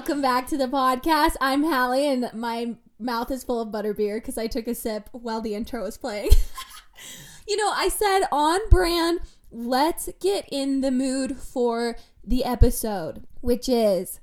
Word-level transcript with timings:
Welcome 0.00 0.22
back 0.22 0.46
to 0.46 0.56
the 0.56 0.66
podcast. 0.66 1.36
I'm 1.42 1.62
Hallie, 1.62 2.08
and 2.08 2.30
my 2.32 2.76
mouth 2.98 3.30
is 3.30 3.44
full 3.44 3.60
of 3.60 3.68
butterbeer 3.68 4.16
because 4.16 4.38
I 4.38 4.46
took 4.46 4.66
a 4.66 4.74
sip 4.74 5.10
while 5.12 5.42
the 5.42 5.54
intro 5.54 5.82
was 5.82 5.98
playing. 5.98 6.30
you 7.46 7.54
know, 7.54 7.68
I 7.68 7.90
said 7.90 8.22
on 8.32 8.60
brand, 8.70 9.20
let's 9.52 10.08
get 10.18 10.48
in 10.50 10.80
the 10.80 10.90
mood 10.90 11.36
for 11.36 11.96
the 12.24 12.46
episode, 12.46 13.26
which 13.42 13.68
is 13.68 14.20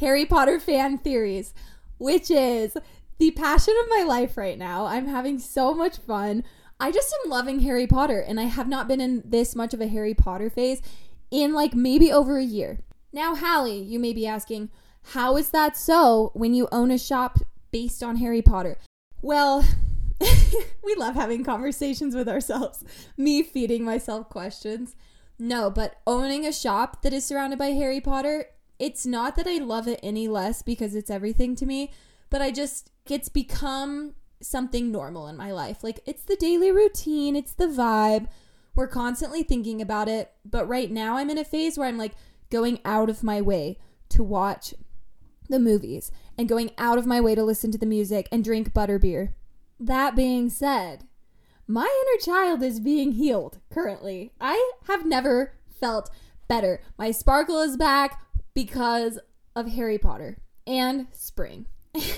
Harry 0.00 0.26
Potter 0.26 0.58
fan 0.58 0.98
theories, 0.98 1.54
which 1.98 2.28
is 2.28 2.76
the 3.18 3.30
passion 3.30 3.74
of 3.84 3.88
my 3.88 4.02
life 4.02 4.36
right 4.36 4.58
now. 4.58 4.86
I'm 4.86 5.06
having 5.06 5.38
so 5.38 5.72
much 5.72 5.98
fun. 5.98 6.42
I 6.80 6.90
just 6.90 7.14
am 7.22 7.30
loving 7.30 7.60
Harry 7.60 7.86
Potter, 7.86 8.18
and 8.18 8.40
I 8.40 8.44
have 8.44 8.66
not 8.66 8.88
been 8.88 9.00
in 9.00 9.22
this 9.24 9.54
much 9.54 9.74
of 9.74 9.80
a 9.80 9.86
Harry 9.86 10.12
Potter 10.12 10.50
phase 10.50 10.82
in 11.30 11.54
like 11.54 11.72
maybe 11.72 12.10
over 12.10 12.36
a 12.36 12.42
year. 12.42 12.80
Now, 13.12 13.36
Hallie, 13.36 13.80
you 13.80 14.00
may 14.00 14.12
be 14.12 14.26
asking, 14.26 14.70
how 15.02 15.36
is 15.36 15.50
that 15.50 15.76
so 15.76 16.30
when 16.34 16.54
you 16.54 16.68
own 16.70 16.90
a 16.90 16.98
shop 16.98 17.38
based 17.70 18.02
on 18.02 18.16
Harry 18.16 18.42
Potter? 18.42 18.78
Well, 19.22 19.64
we 20.84 20.94
love 20.94 21.14
having 21.14 21.44
conversations 21.44 22.14
with 22.14 22.28
ourselves, 22.28 22.84
me 23.16 23.42
feeding 23.42 23.84
myself 23.84 24.28
questions. 24.28 24.94
No, 25.38 25.70
but 25.70 25.96
owning 26.06 26.46
a 26.46 26.52
shop 26.52 27.02
that 27.02 27.12
is 27.12 27.24
surrounded 27.24 27.58
by 27.58 27.68
Harry 27.68 28.00
Potter, 28.00 28.46
it's 28.78 29.06
not 29.06 29.36
that 29.36 29.46
I 29.46 29.58
love 29.58 29.88
it 29.88 30.00
any 30.02 30.28
less 30.28 30.62
because 30.62 30.94
it's 30.94 31.10
everything 31.10 31.56
to 31.56 31.66
me, 31.66 31.92
but 32.28 32.42
I 32.42 32.50
just, 32.50 32.90
it's 33.06 33.28
become 33.28 34.14
something 34.42 34.90
normal 34.90 35.26
in 35.28 35.36
my 35.36 35.52
life. 35.52 35.82
Like, 35.82 36.00
it's 36.06 36.22
the 36.22 36.36
daily 36.36 36.70
routine, 36.70 37.36
it's 37.36 37.52
the 37.52 37.66
vibe. 37.66 38.28
We're 38.74 38.86
constantly 38.86 39.42
thinking 39.42 39.82
about 39.82 40.08
it, 40.08 40.30
but 40.44 40.68
right 40.68 40.90
now 40.90 41.16
I'm 41.16 41.30
in 41.30 41.38
a 41.38 41.44
phase 41.44 41.76
where 41.76 41.88
I'm 41.88 41.98
like 41.98 42.12
going 42.50 42.80
out 42.84 43.10
of 43.10 43.22
my 43.22 43.40
way 43.40 43.78
to 44.10 44.22
watch 44.22 44.74
the 45.50 45.58
movies 45.58 46.10
and 46.38 46.48
going 46.48 46.70
out 46.78 46.98
of 46.98 47.06
my 47.06 47.20
way 47.20 47.34
to 47.34 47.42
listen 47.44 47.70
to 47.72 47.78
the 47.78 47.86
music 47.86 48.28
and 48.32 48.42
drink 48.42 48.72
butterbeer. 48.72 49.34
That 49.78 50.16
being 50.16 50.48
said, 50.50 51.04
my 51.66 51.82
inner 51.82 52.20
child 52.20 52.62
is 52.62 52.80
being 52.80 53.12
healed 53.12 53.58
currently. 53.70 54.32
I 54.40 54.72
have 54.88 55.06
never 55.06 55.54
felt 55.68 56.10
better. 56.48 56.82
My 56.98 57.10
sparkle 57.10 57.60
is 57.60 57.76
back 57.76 58.20
because 58.54 59.18
of 59.54 59.68
Harry 59.68 59.98
Potter 59.98 60.38
and 60.66 61.06
spring. 61.12 61.66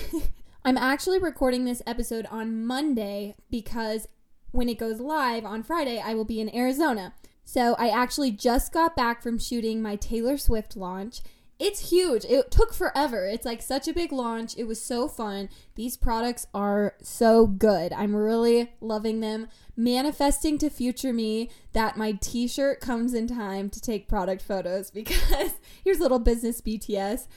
I'm 0.65 0.77
actually 0.77 1.19
recording 1.19 1.65
this 1.65 1.81
episode 1.85 2.25
on 2.31 2.65
Monday 2.65 3.35
because 3.51 4.07
when 4.51 4.69
it 4.69 4.79
goes 4.79 4.99
live 4.99 5.45
on 5.45 5.63
Friday, 5.63 5.99
I 5.99 6.13
will 6.13 6.25
be 6.25 6.39
in 6.39 6.55
Arizona. 6.55 7.13
So 7.43 7.75
I 7.77 7.89
actually 7.89 8.31
just 8.31 8.71
got 8.71 8.95
back 8.95 9.21
from 9.21 9.37
shooting 9.37 9.81
my 9.81 9.95
Taylor 9.97 10.37
Swift 10.37 10.77
launch. 10.77 11.21
It's 11.59 11.91
huge. 11.91 12.25
It 12.25 12.51
took 12.51 12.73
forever. 12.73 13.25
It's 13.25 13.45
like 13.45 13.61
such 13.61 13.87
a 13.87 13.93
big 13.93 14.11
launch. 14.11 14.57
It 14.57 14.65
was 14.65 14.81
so 14.81 15.07
fun. 15.07 15.49
These 15.75 15.97
products 15.97 16.47
are 16.53 16.95
so 17.01 17.45
good. 17.45 17.93
I'm 17.93 18.15
really 18.15 18.73
loving 18.81 19.19
them. 19.19 19.47
Manifesting 19.75 20.57
to 20.59 20.69
future 20.69 21.13
me 21.13 21.49
that 21.73 21.95
my 21.95 22.13
t 22.13 22.47
shirt 22.47 22.81
comes 22.81 23.13
in 23.13 23.27
time 23.27 23.69
to 23.69 23.79
take 23.79 24.07
product 24.07 24.41
photos 24.41 24.91
because 24.91 25.53
here's 25.83 25.99
little 25.99 26.19
business 26.19 26.59
BTS. 26.59 27.27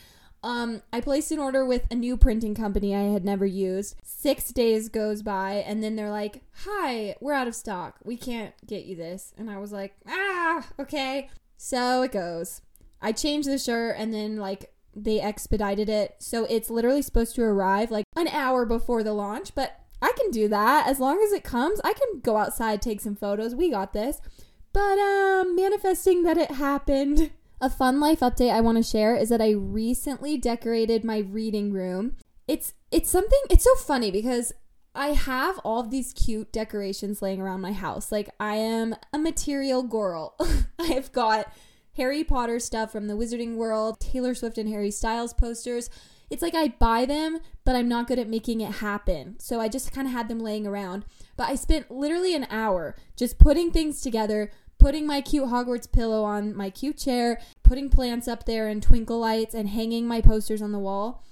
Um, 0.42 0.83
I 0.92 1.01
placed 1.01 1.33
an 1.33 1.39
order 1.39 1.64
with 1.67 1.86
a 1.91 1.95
new 1.95 2.17
printing 2.17 2.55
company 2.55 2.95
I 2.95 3.12
had 3.12 3.25
never 3.25 3.47
used. 3.47 3.97
Six 4.03 4.53
days 4.53 4.89
goes 4.89 5.23
by, 5.23 5.64
and 5.67 5.83
then 5.83 5.97
they're 5.97 6.11
like, 6.11 6.42
Hi, 6.64 7.17
we're 7.20 7.33
out 7.33 7.48
of 7.48 7.55
stock. 7.55 7.97
We 8.05 8.17
can't 8.17 8.55
get 8.67 8.84
you 8.84 8.97
this. 8.97 9.34
And 9.36 9.51
I 9.51 9.58
was 9.58 9.73
like, 9.73 9.95
Ah, 10.06 10.67
okay. 10.78 11.28
So 11.56 12.03
it 12.03 12.12
goes. 12.12 12.61
I 13.00 13.12
changed 13.12 13.48
the 13.48 13.58
shirt, 13.58 13.96
and 13.98 14.12
then, 14.12 14.36
like, 14.36 14.73
they 14.96 15.20
expedited 15.20 15.89
it. 15.89 16.17
So 16.18 16.46
it's 16.46 16.70
literally 16.70 17.02
supposed 17.02 17.34
to 17.36 17.42
arrive 17.42 17.90
like 17.90 18.07
an 18.17 18.29
hour 18.29 18.64
before 18.64 19.02
the 19.02 19.12
launch, 19.12 19.55
but 19.55 19.79
I 20.01 20.12
can 20.18 20.30
do 20.30 20.48
that. 20.48 20.86
As 20.86 20.98
long 20.98 21.23
as 21.23 21.33
it 21.33 21.45
comes, 21.45 21.80
I 21.84 21.92
can 21.92 22.20
go 22.20 22.39
outside, 22.39 22.80
take 22.80 23.02
some 23.02 23.14
photos. 23.14 23.55
We 23.55 23.70
got 23.70 23.92
this. 23.92 24.20
But 24.73 24.98
um 24.98 25.55
manifesting 25.55 26.23
that 26.24 26.39
it 26.39 26.52
happened. 26.52 27.30
A 27.61 27.70
fun 27.70 28.01
life 28.01 28.20
update 28.20 28.52
I 28.52 28.61
want 28.61 28.77
to 28.77 28.83
share 28.83 29.14
is 29.14 29.30
that 29.30 29.40
I 29.40 29.51
recently 29.51 30.36
decorated 30.36 31.05
my 31.05 31.18
reading 31.18 31.73
room. 31.73 32.17
It's 32.48 32.74
it's 32.90 33.11
something 33.11 33.40
it's 33.51 33.64
so 33.64 33.74
funny 33.77 34.11
because 34.11 34.52
I 34.95 35.08
have 35.08 35.58
all 35.58 35.83
these 35.83 36.14
cute 36.14 36.52
decorations 36.52 37.20
laying 37.20 37.40
around 37.40 37.61
my 37.61 37.73
house. 37.73 38.11
Like 38.11 38.30
I 38.40 38.57
am 38.57 38.95
a 39.13 39.18
material 39.18 39.83
girl. 39.83 40.36
I've 40.78 41.13
got 41.13 41.51
Harry 41.96 42.23
Potter 42.23 42.58
stuff 42.61 42.92
from 42.92 43.07
the 43.07 43.14
Wizarding 43.14 43.55
World, 43.55 43.98
Taylor 44.01 44.34
Swift 44.34 44.58
and 44.58 44.68
Harry 44.68 44.90
Styles 44.90 45.33
posters. 45.33 45.89
It's 46.29 46.42
like 46.42 46.55
I 46.55 46.68
buy 46.68 47.07
them, 47.07 47.39
but 47.64 47.77
I'm 47.77 47.89
not 47.89 48.07
good 48.08 48.18
at 48.18 48.29
making 48.29 48.61
it 48.61 48.74
happen. 48.74 49.39
So 49.39 49.61
I 49.61 49.68
just 49.68 49.92
kind 49.92 50.07
of 50.07 50.12
had 50.12 50.29
them 50.29 50.40
laying 50.40 50.67
around. 50.67 51.05
But 51.36 51.48
I 51.48 51.55
spent 51.55 51.90
literally 51.90 52.34
an 52.34 52.46
hour 52.51 52.96
just 53.17 53.39
putting 53.39 53.70
things 53.70 54.01
together, 54.01 54.51
putting 54.79 55.07
my 55.07 55.20
cute 55.20 55.48
Hogwarts 55.48 55.90
pillow 55.90 56.23
on 56.24 56.55
my 56.55 56.68
cute 56.68 56.98
chair, 56.98 57.40
putting 57.62 57.89
plants 57.89 58.28
up 58.28 58.45
there 58.45 58.68
and 58.68 58.83
twinkle 58.83 59.20
lights, 59.20 59.55
and 59.55 59.68
hanging 59.68 60.07
my 60.07 60.20
posters 60.20 60.61
on 60.61 60.73
the 60.73 60.78
wall. 60.78 61.23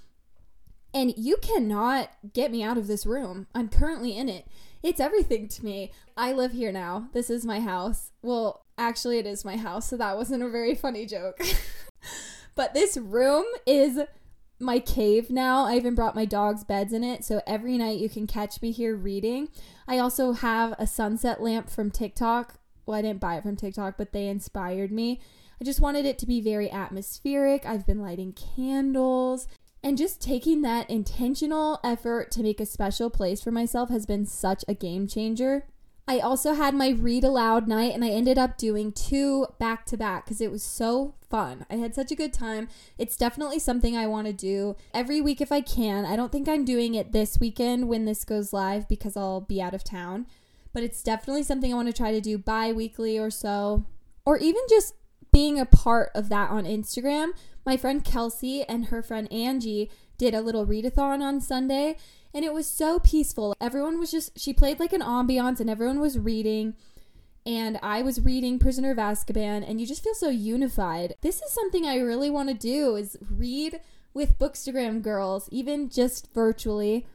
And 0.93 1.13
you 1.17 1.37
cannot 1.37 2.09
get 2.33 2.51
me 2.51 2.63
out 2.63 2.77
of 2.77 2.87
this 2.87 3.05
room. 3.05 3.47
I'm 3.53 3.67
currently 3.67 4.17
in 4.17 4.29
it. 4.29 4.47
It's 4.85 4.99
everything 4.99 5.47
to 5.47 5.65
me. 5.65 5.91
I 6.15 6.31
live 6.31 6.51
here 6.51 6.71
now. 6.71 7.09
This 7.11 7.31
is 7.31 7.43
my 7.43 7.59
house. 7.59 8.11
Well, 8.21 8.67
actually, 8.77 9.17
it 9.17 9.25
is 9.25 9.43
my 9.43 9.57
house, 9.57 9.89
so 9.89 9.97
that 9.97 10.15
wasn't 10.15 10.43
a 10.43 10.49
very 10.49 10.75
funny 10.75 11.07
joke. 11.07 11.39
but 12.55 12.75
this 12.75 12.95
room 12.95 13.45
is 13.65 14.01
my 14.59 14.77
cave 14.77 15.31
now. 15.31 15.65
I 15.65 15.75
even 15.75 15.95
brought 15.95 16.13
my 16.13 16.25
dog's 16.25 16.63
beds 16.63 16.93
in 16.93 17.03
it, 17.03 17.25
so 17.25 17.41
every 17.47 17.79
night 17.79 17.97
you 17.97 18.09
can 18.09 18.27
catch 18.27 18.61
me 18.61 18.69
here 18.71 18.95
reading. 18.95 19.49
I 19.87 19.97
also 19.97 20.33
have 20.33 20.75
a 20.77 20.85
sunset 20.85 21.41
lamp 21.41 21.71
from 21.71 21.89
TikTok. 21.89 22.59
Well, 22.85 22.99
I 22.99 23.01
didn't 23.01 23.19
buy 23.19 23.37
it 23.37 23.41
from 23.41 23.55
TikTok, 23.55 23.97
but 23.97 24.11
they 24.11 24.27
inspired 24.27 24.91
me. 24.91 25.19
I 25.59 25.63
just 25.63 25.81
wanted 25.81 26.05
it 26.05 26.19
to 26.19 26.27
be 26.27 26.41
very 26.41 26.69
atmospheric. 26.71 27.65
I've 27.65 27.87
been 27.87 28.03
lighting 28.03 28.33
candles. 28.33 29.47
And 29.85 29.99
just 29.99 30.19
taking 30.19 30.63
that 30.63 30.89
intentional 30.89 31.79
effort 31.83 32.31
to 32.31 32.41
make 32.41 32.59
a 32.59 32.65
special 32.65 33.11
place 33.11 33.43
for 33.43 33.51
myself 33.51 33.89
has 33.89 34.07
been 34.07 34.25
such 34.25 34.65
a 34.67 34.73
game 34.73 35.05
changer. 35.05 35.67
I 36.07 36.17
also 36.17 36.55
had 36.55 36.73
my 36.73 36.89
read 36.89 37.23
aloud 37.23 37.67
night 37.67 37.93
and 37.93 38.03
I 38.03 38.09
ended 38.09 38.39
up 38.39 38.57
doing 38.57 38.91
two 38.91 39.45
back 39.59 39.85
to 39.85 39.95
back 39.95 40.25
because 40.25 40.41
it 40.41 40.51
was 40.51 40.63
so 40.63 41.13
fun. 41.29 41.67
I 41.69 41.75
had 41.75 41.93
such 41.93 42.11
a 42.11 42.15
good 42.15 42.33
time. 42.33 42.67
It's 42.97 43.15
definitely 43.15 43.59
something 43.59 43.95
I 43.95 44.07
want 44.07 44.25
to 44.25 44.33
do 44.33 44.75
every 44.91 45.21
week 45.21 45.39
if 45.39 45.51
I 45.51 45.61
can. 45.61 46.03
I 46.03 46.15
don't 46.15 46.31
think 46.31 46.49
I'm 46.49 46.65
doing 46.65 46.95
it 46.95 47.11
this 47.11 47.39
weekend 47.39 47.87
when 47.87 48.05
this 48.05 48.25
goes 48.25 48.51
live 48.51 48.87
because 48.89 49.15
I'll 49.15 49.41
be 49.41 49.61
out 49.61 49.75
of 49.75 49.83
town, 49.83 50.25
but 50.73 50.81
it's 50.81 51.03
definitely 51.03 51.43
something 51.43 51.71
I 51.71 51.75
want 51.75 51.89
to 51.89 51.93
try 51.93 52.11
to 52.11 52.21
do 52.21 52.39
bi 52.39 52.71
weekly 52.71 53.19
or 53.19 53.29
so, 53.29 53.85
or 54.25 54.39
even 54.39 54.63
just 54.67 54.95
being 55.35 55.59
a 55.59 55.65
part 55.65 56.11
of 56.15 56.29
that 56.29 56.49
on 56.49 56.63
Instagram. 56.63 57.31
My 57.65 57.75
friend 57.75 58.05
Kelsey 58.05 58.63
and 58.63 58.85
her 58.85 59.03
friend 59.03 59.31
Angie 59.33 59.91
did 60.17 60.33
a 60.33 60.39
little 60.39 60.65
readathon 60.65 61.19
on 61.19 61.41
Sunday 61.41 61.97
and 62.33 62.45
it 62.45 62.53
was 62.53 62.65
so 62.67 62.99
peaceful. 62.99 63.53
Everyone 63.59 63.99
was 63.99 64.11
just, 64.11 64.39
she 64.39 64.53
played 64.53 64.79
like 64.79 64.93
an 64.93 65.01
ambiance 65.01 65.59
and 65.59 65.69
everyone 65.69 65.99
was 65.99 66.17
reading. 66.17 66.73
And 67.45 67.77
I 67.83 68.01
was 68.01 68.21
reading 68.21 68.59
Prisoner 68.59 68.89
of 68.89 68.97
Azkaban, 68.97 69.69
and 69.69 69.79
you 69.79 69.85
just 69.85 70.03
feel 70.03 70.15
so 70.15 70.29
unified. 70.29 71.13
This 71.21 71.43
is 71.43 71.53
something 71.53 71.85
I 71.85 71.99
really 71.99 72.31
want 72.31 72.49
to 72.49 72.55
do 72.55 72.95
is 72.95 73.17
read 73.29 73.79
with 74.15 74.39
Bookstagram 74.39 75.03
girls, 75.03 75.47
even 75.51 75.89
just 75.89 76.33
virtually. 76.33 77.05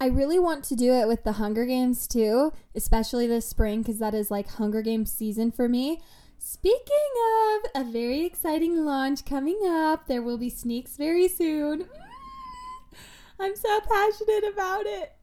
I 0.00 0.06
really 0.06 0.40
want 0.40 0.64
to 0.64 0.74
do 0.74 0.92
it 0.92 1.06
with 1.06 1.22
the 1.22 1.32
Hunger 1.32 1.64
Games 1.66 2.08
too, 2.08 2.52
especially 2.74 3.28
this 3.28 3.46
spring 3.46 3.82
because 3.82 3.98
that 4.00 4.12
is 4.12 4.30
like 4.30 4.48
Hunger 4.48 4.82
Games 4.82 5.12
season 5.12 5.52
for 5.52 5.68
me. 5.68 6.02
Speaking 6.48 7.10
of 7.56 7.70
a 7.74 7.90
very 7.90 8.24
exciting 8.24 8.84
launch 8.84 9.24
coming 9.24 9.58
up, 9.66 10.06
there 10.06 10.22
will 10.22 10.38
be 10.38 10.48
sneaks 10.48 10.96
very 10.96 11.26
soon. 11.26 11.80
Mm, 11.80 11.88
I'm 13.40 13.56
so 13.56 13.80
passionate 13.80 14.44
about 14.52 14.86
it. 14.86 15.16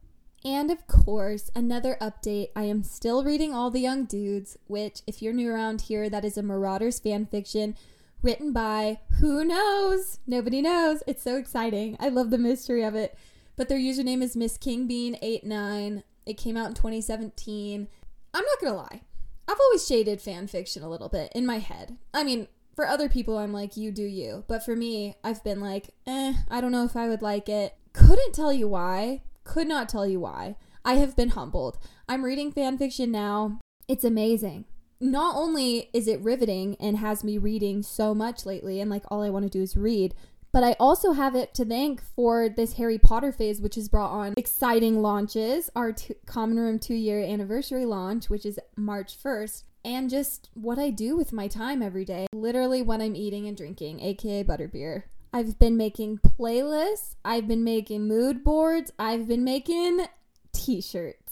And 0.43 0.69
of 0.69 0.85
course, 0.85 1.49
another 1.55 1.95
update. 2.01 2.49
I 2.57 2.63
am 2.63 2.83
still 2.83 3.23
reading 3.23 3.53
All 3.53 3.71
the 3.71 3.79
Young 3.79 4.03
Dudes, 4.03 4.57
which, 4.67 4.99
if 5.07 5.21
you're 5.21 5.31
new 5.31 5.49
around 5.49 5.83
here, 5.83 6.09
that 6.09 6.25
is 6.25 6.37
a 6.37 6.43
Marauders 6.43 6.99
fan 6.99 7.25
fiction 7.25 7.77
written 8.21 8.51
by 8.51 8.99
who 9.21 9.45
knows? 9.45 10.19
Nobody 10.27 10.61
knows. 10.61 11.03
It's 11.07 11.23
so 11.23 11.37
exciting. 11.37 11.95
I 12.01 12.09
love 12.09 12.31
the 12.31 12.37
mystery 12.37 12.83
of 12.83 12.95
it. 12.95 13.17
But 13.55 13.69
their 13.69 13.79
username 13.79 14.21
is 14.21 14.35
Miss 14.35 14.57
Kingbean89. 14.57 16.03
It 16.25 16.33
came 16.33 16.57
out 16.57 16.67
in 16.67 16.73
2017. 16.73 17.87
I'm 18.33 18.43
not 18.43 18.59
gonna 18.59 18.75
lie. 18.75 19.01
I've 19.47 19.59
always 19.59 19.85
shaded 19.85 20.21
fan 20.21 20.47
fiction 20.47 20.83
a 20.83 20.89
little 20.89 21.09
bit 21.09 21.31
in 21.35 21.45
my 21.45 21.59
head. 21.59 21.97
I 22.13 22.23
mean, 22.23 22.47
for 22.75 22.87
other 22.87 23.09
people, 23.09 23.37
I'm 23.37 23.53
like, 23.53 23.77
you 23.77 23.91
do 23.91 24.03
you. 24.03 24.43
But 24.47 24.63
for 24.63 24.75
me, 24.75 25.15
I've 25.23 25.43
been 25.43 25.59
like, 25.59 25.89
eh, 26.07 26.33
I 26.49 26.61
don't 26.61 26.71
know 26.71 26.85
if 26.85 26.95
I 26.95 27.07
would 27.07 27.21
like 27.21 27.49
it. 27.49 27.75
Couldn't 27.93 28.33
tell 28.33 28.51
you 28.51 28.67
why. 28.67 29.21
Could 29.43 29.67
not 29.67 29.89
tell 29.89 30.07
you 30.07 30.19
why. 30.19 30.55
I 30.85 30.95
have 30.95 31.15
been 31.15 31.29
humbled. 31.29 31.77
I'm 32.09 32.25
reading 32.25 32.51
fan 32.51 32.77
fiction 32.77 33.11
now. 33.11 33.59
It's 33.87 34.03
amazing. 34.03 34.65
Not 34.99 35.35
only 35.35 35.89
is 35.93 36.07
it 36.07 36.21
riveting 36.21 36.77
and 36.79 36.97
has 36.97 37.23
me 37.23 37.37
reading 37.37 37.83
so 37.83 38.15
much 38.15 38.45
lately, 38.45 38.79
and 38.79 38.89
like 38.89 39.03
all 39.09 39.21
I 39.21 39.29
want 39.29 39.43
to 39.43 39.49
do 39.49 39.61
is 39.61 39.75
read, 39.75 40.15
But 40.53 40.63
I 40.63 40.75
also 40.79 41.13
have 41.13 41.35
it 41.35 41.55
to 41.55 41.65
thank 41.65 42.03
for 42.15 42.47
this 42.47 42.73
Harry 42.73 42.99
Potter 42.99 43.31
phase, 43.31 43.59
which 43.59 43.73
has 43.73 43.89
brought 43.89 44.11
on 44.11 44.35
exciting 44.37 45.01
launches. 45.01 45.71
Our 45.75 45.95
Common 46.27 46.59
Room 46.59 46.77
two 46.77 46.93
year 46.93 47.19
anniversary 47.23 47.85
launch, 47.85 48.29
which 48.29 48.45
is 48.45 48.59
March 48.77 49.17
1st, 49.21 49.63
and 49.83 50.11
just 50.11 50.51
what 50.53 50.77
I 50.77 50.91
do 50.91 51.17
with 51.17 51.33
my 51.33 51.47
time 51.47 51.81
every 51.81 52.05
day. 52.05 52.27
Literally 52.33 52.83
what 52.83 53.01
I'm 53.01 53.15
eating 53.15 53.47
and 53.47 53.57
drinking, 53.57 54.01
aka 54.01 54.43
butterbeer. 54.43 55.03
I've 55.33 55.57
been 55.57 55.75
making 55.75 56.19
playlists, 56.19 57.15
I've 57.25 57.47
been 57.47 57.63
making 57.63 58.07
mood 58.07 58.43
boards, 58.43 58.93
I've 58.99 59.27
been 59.27 59.43
making 59.43 60.05
t 60.51 60.81
shirts. 60.81 61.22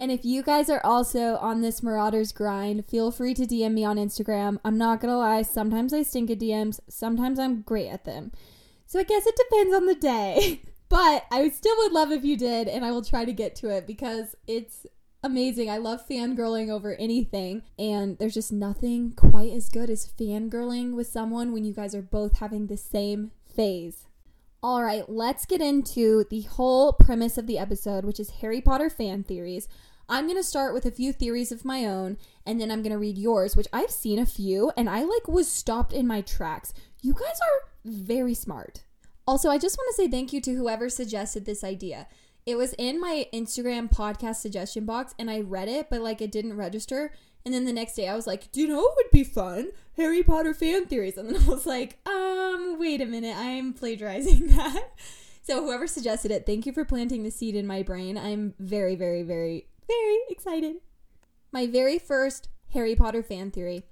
And 0.00 0.12
if 0.12 0.24
you 0.24 0.42
guys 0.42 0.70
are 0.70 0.80
also 0.84 1.36
on 1.36 1.60
this 1.60 1.82
Marauders 1.82 2.32
grind, 2.32 2.86
feel 2.86 3.10
free 3.10 3.34
to 3.34 3.46
DM 3.46 3.72
me 3.72 3.84
on 3.84 3.96
Instagram. 3.96 4.58
I'm 4.64 4.78
not 4.78 5.00
gonna 5.00 5.18
lie, 5.18 5.42
sometimes 5.42 5.92
I 5.92 6.02
stink 6.02 6.30
at 6.30 6.38
DMs, 6.38 6.78
sometimes 6.88 7.38
I'm 7.38 7.62
great 7.62 7.88
at 7.88 8.04
them. 8.04 8.30
So 8.86 9.00
I 9.00 9.02
guess 9.02 9.26
it 9.26 9.36
depends 9.36 9.74
on 9.74 9.86
the 9.86 9.94
day. 9.94 10.62
but 10.88 11.24
I 11.30 11.48
still 11.50 11.76
would 11.78 11.92
love 11.92 12.12
if 12.12 12.24
you 12.24 12.36
did, 12.36 12.68
and 12.68 12.84
I 12.84 12.92
will 12.92 13.04
try 13.04 13.24
to 13.24 13.32
get 13.32 13.54
to 13.56 13.68
it 13.68 13.86
because 13.86 14.36
it's 14.46 14.86
amazing. 15.22 15.68
I 15.68 15.78
love 15.78 16.06
fangirling 16.08 16.70
over 16.70 16.94
anything, 16.94 17.62
and 17.78 18.16
there's 18.18 18.34
just 18.34 18.52
nothing 18.52 19.12
quite 19.12 19.52
as 19.52 19.68
good 19.68 19.90
as 19.90 20.08
fangirling 20.08 20.94
with 20.94 21.08
someone 21.08 21.52
when 21.52 21.64
you 21.64 21.72
guys 21.72 21.94
are 21.94 22.02
both 22.02 22.38
having 22.38 22.66
the 22.66 22.76
same 22.76 23.32
phase. 23.44 24.06
All 24.60 24.82
right, 24.82 25.08
let's 25.08 25.46
get 25.46 25.60
into 25.60 26.24
the 26.30 26.42
whole 26.42 26.92
premise 26.92 27.38
of 27.38 27.46
the 27.46 27.58
episode, 27.58 28.04
which 28.04 28.18
is 28.18 28.30
Harry 28.40 28.60
Potter 28.60 28.90
fan 28.90 29.22
theories. 29.22 29.68
I'm 30.08 30.24
going 30.24 30.38
to 30.38 30.42
start 30.42 30.72
with 30.72 30.86
a 30.86 30.90
few 30.90 31.12
theories 31.12 31.52
of 31.52 31.64
my 31.64 31.84
own 31.84 32.16
and 32.46 32.58
then 32.58 32.70
I'm 32.70 32.82
going 32.82 32.92
to 32.92 32.98
read 32.98 33.18
yours, 33.18 33.56
which 33.56 33.68
I've 33.72 33.90
seen 33.90 34.18
a 34.18 34.24
few 34.24 34.72
and 34.76 34.88
I 34.88 35.02
like 35.02 35.28
was 35.28 35.50
stopped 35.50 35.92
in 35.92 36.06
my 36.06 36.22
tracks. 36.22 36.72
You 37.02 37.12
guys 37.12 37.38
are 37.42 37.68
very 37.84 38.32
smart. 38.32 38.84
Also, 39.26 39.50
I 39.50 39.58
just 39.58 39.76
want 39.76 39.94
to 39.94 40.02
say 40.02 40.08
thank 40.08 40.32
you 40.32 40.40
to 40.40 40.54
whoever 40.54 40.88
suggested 40.88 41.44
this 41.44 41.62
idea. 41.62 42.06
It 42.46 42.56
was 42.56 42.72
in 42.78 42.98
my 42.98 43.26
Instagram 43.34 43.92
podcast 43.92 44.36
suggestion 44.36 44.86
box 44.86 45.14
and 45.18 45.30
I 45.30 45.40
read 45.40 45.68
it, 45.68 45.90
but 45.90 46.00
like 46.00 46.22
it 46.22 46.32
didn't 46.32 46.56
register. 46.56 47.12
And 47.44 47.52
then 47.52 47.66
the 47.66 47.72
next 47.74 47.94
day 47.94 48.08
I 48.08 48.16
was 48.16 48.26
like, 48.26 48.50
do 48.50 48.62
you 48.62 48.68
know 48.68 48.78
what 48.78 48.96
would 48.96 49.10
be 49.12 49.24
fun? 49.24 49.68
Harry 49.98 50.22
Potter 50.22 50.54
fan 50.54 50.86
theories. 50.86 51.18
And 51.18 51.28
then 51.28 51.42
I 51.42 51.46
was 51.46 51.66
like, 51.66 51.98
um, 52.06 52.76
wait 52.78 53.02
a 53.02 53.06
minute, 53.06 53.36
I'm 53.36 53.74
plagiarizing 53.74 54.46
that. 54.56 54.92
So 55.42 55.62
whoever 55.62 55.86
suggested 55.86 56.30
it, 56.30 56.46
thank 56.46 56.64
you 56.64 56.72
for 56.72 56.86
planting 56.86 57.22
the 57.22 57.30
seed 57.30 57.54
in 57.54 57.66
my 57.66 57.82
brain. 57.82 58.16
I'm 58.16 58.54
very, 58.58 58.96
very, 58.96 59.22
very 59.22 59.66
very 59.88 60.18
excited. 60.28 60.76
My 61.50 61.66
very 61.66 61.98
first 61.98 62.48
Harry 62.72 62.94
Potter 62.94 63.22
fan 63.22 63.50
theory 63.50 63.84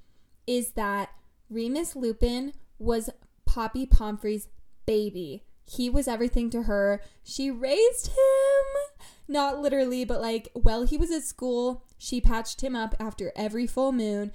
is 0.47 0.73
that 0.73 1.11
Remus 1.51 1.97
Lupin 1.97 2.53
was 2.79 3.11
Poppy 3.45 3.87
Pomfrey's 3.87 4.49
baby. 4.85 5.45
He 5.65 5.91
was 5.91 6.07
everything 6.07 6.51
to 6.51 6.65
her. 6.65 7.01
She 7.25 7.51
raised 7.51 8.09
him. 8.09 9.07
Not 9.29 9.59
literally, 9.59 10.05
but 10.05 10.21
like 10.21 10.49
while 10.53 10.85
he 10.85 10.97
was 10.97 11.11
at 11.11 11.25
school, 11.25 11.83
she 11.99 12.21
patched 12.21 12.61
him 12.61 12.77
up 12.77 12.95
after 13.01 13.33
every 13.35 13.67
full 13.67 13.91
moon. 13.91 14.31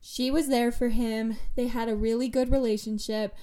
She 0.00 0.30
was 0.30 0.48
there 0.48 0.70
for 0.70 0.88
him. 0.88 1.36
They 1.56 1.68
had 1.68 1.88
a 1.88 1.96
really 1.96 2.28
good 2.28 2.50
relationship. 2.50 3.34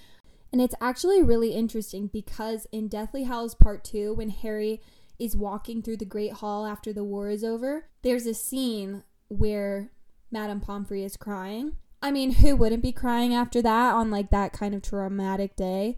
And 0.51 0.61
it's 0.61 0.75
actually 0.79 1.23
really 1.23 1.53
interesting 1.53 2.07
because 2.07 2.67
in 2.71 2.87
Deathly 2.87 3.23
Hallows 3.23 3.55
Part 3.55 3.83
2, 3.83 4.13
when 4.13 4.29
Harry 4.29 4.81
is 5.19 5.35
walking 5.35 5.81
through 5.81 5.97
the 5.97 6.05
Great 6.05 6.33
Hall 6.33 6.65
after 6.65 6.91
the 6.91 7.03
war 7.03 7.29
is 7.29 7.43
over, 7.43 7.87
there's 8.01 8.25
a 8.25 8.33
scene 8.33 9.03
where 9.27 9.91
Madame 10.31 10.59
Pomfrey 10.59 11.03
is 11.03 11.17
crying. 11.17 11.73
I 12.01 12.11
mean, 12.11 12.33
who 12.33 12.55
wouldn't 12.55 12.83
be 12.83 12.91
crying 12.91 13.33
after 13.33 13.61
that 13.61 13.93
on 13.93 14.11
like 14.11 14.29
that 14.29 14.53
kind 14.53 14.75
of 14.75 14.81
traumatic 14.81 15.55
day? 15.55 15.97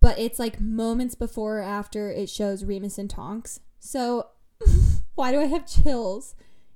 But 0.00 0.18
it's 0.18 0.38
like 0.38 0.60
moments 0.60 1.14
before 1.14 1.58
or 1.58 1.62
after 1.62 2.10
it 2.10 2.28
shows 2.28 2.64
Remus 2.64 2.98
and 2.98 3.08
Tonks. 3.08 3.60
So, 3.78 4.28
why 5.14 5.32
do 5.32 5.40
I 5.40 5.46
have 5.46 5.66
chills? 5.66 6.34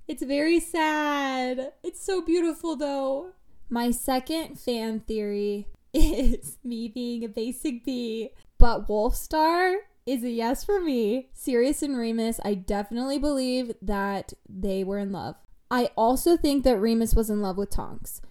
It's 0.08 0.22
very 0.22 0.60
sad. 0.60 1.72
It's 1.82 2.02
so 2.04 2.22
beautiful 2.22 2.76
though. 2.76 3.32
My 3.68 3.90
second 3.90 4.58
fan 4.58 5.00
theory 5.00 5.66
is 5.92 6.58
me 6.62 6.88
being 6.88 7.24
a 7.24 7.28
basic 7.28 7.84
bee, 7.84 8.30
but 8.58 8.88
Wolfstar 8.88 9.76
is 10.06 10.22
a 10.22 10.30
yes 10.30 10.64
for 10.64 10.80
me. 10.80 11.28
Sirius 11.32 11.82
and 11.82 11.96
Remus, 11.96 12.40
I 12.44 12.54
definitely 12.54 13.18
believe 13.18 13.74
that 13.82 14.32
they 14.48 14.84
were 14.84 14.98
in 14.98 15.12
love. 15.12 15.34
I 15.70 15.90
also 15.96 16.36
think 16.36 16.62
that 16.64 16.78
Remus 16.78 17.14
was 17.14 17.28
in 17.28 17.42
love 17.42 17.58
with 17.58 17.70
Tonks. 17.70 18.22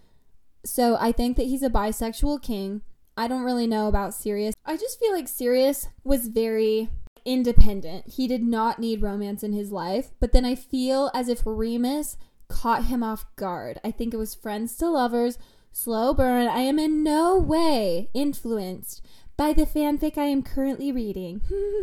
So 0.63 0.97
I 0.99 1.11
think 1.11 1.35
that 1.37 1.47
he's 1.47 1.63
a 1.63 1.69
bisexual 1.69 2.41
king. 2.41 2.81
I 3.17 3.27
don't 3.27 3.43
really 3.43 3.67
know 3.67 3.87
about 3.87 4.13
Sirius. 4.13 4.55
I 4.65 4.77
just 4.77 4.99
feel 4.99 5.13
like 5.13 5.27
Sirius 5.27 5.89
was 6.03 6.27
very 6.27 6.89
independent. 7.25 8.07
He 8.07 8.27
did 8.27 8.43
not 8.43 8.79
need 8.79 9.01
romance 9.01 9.43
in 9.43 9.51
his 9.53 9.71
life. 9.71 10.11
But 10.19 10.31
then 10.31 10.45
I 10.45 10.55
feel 10.55 11.11
as 11.13 11.27
if 11.27 11.41
Remus 11.45 12.17
caught 12.47 12.85
him 12.85 13.03
off 13.03 13.25
guard. 13.35 13.79
I 13.83 13.91
think 13.91 14.13
it 14.13 14.17
was 14.17 14.33
friends 14.33 14.75
to 14.77 14.89
lovers, 14.89 15.37
slow 15.71 16.13
burn. 16.13 16.47
I 16.47 16.59
am 16.59 16.79
in 16.79 17.03
no 17.03 17.37
way 17.37 18.09
influenced 18.13 19.05
by 19.37 19.53
the 19.53 19.65
fanfic 19.65 20.17
I 20.17 20.25
am 20.25 20.43
currently 20.43 20.91
reading. 20.91 21.41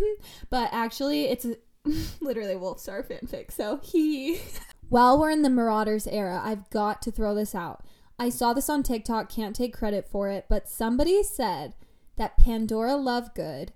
but 0.50 0.68
actually, 0.72 1.26
it's 1.26 1.46
literally 2.20 2.54
Wolfstar 2.54 3.06
fanfic. 3.06 3.50
So 3.50 3.78
he. 3.82 4.40
While 4.88 5.18
we're 5.18 5.30
in 5.30 5.42
the 5.42 5.50
Marauders 5.50 6.06
era, 6.06 6.40
I've 6.44 6.68
got 6.70 7.00
to 7.02 7.10
throw 7.10 7.34
this 7.34 7.54
out. 7.54 7.84
I 8.18 8.28
saw 8.28 8.52
this 8.52 8.68
on 8.68 8.82
TikTok, 8.82 9.30
can't 9.30 9.56
take 9.56 9.76
credit 9.76 10.06
for 10.06 10.28
it, 10.28 10.46
but 10.48 10.68
somebody 10.68 11.22
said 11.22 11.74
that 12.16 12.36
Pandora 12.36 12.92
Lovegood, 12.92 13.70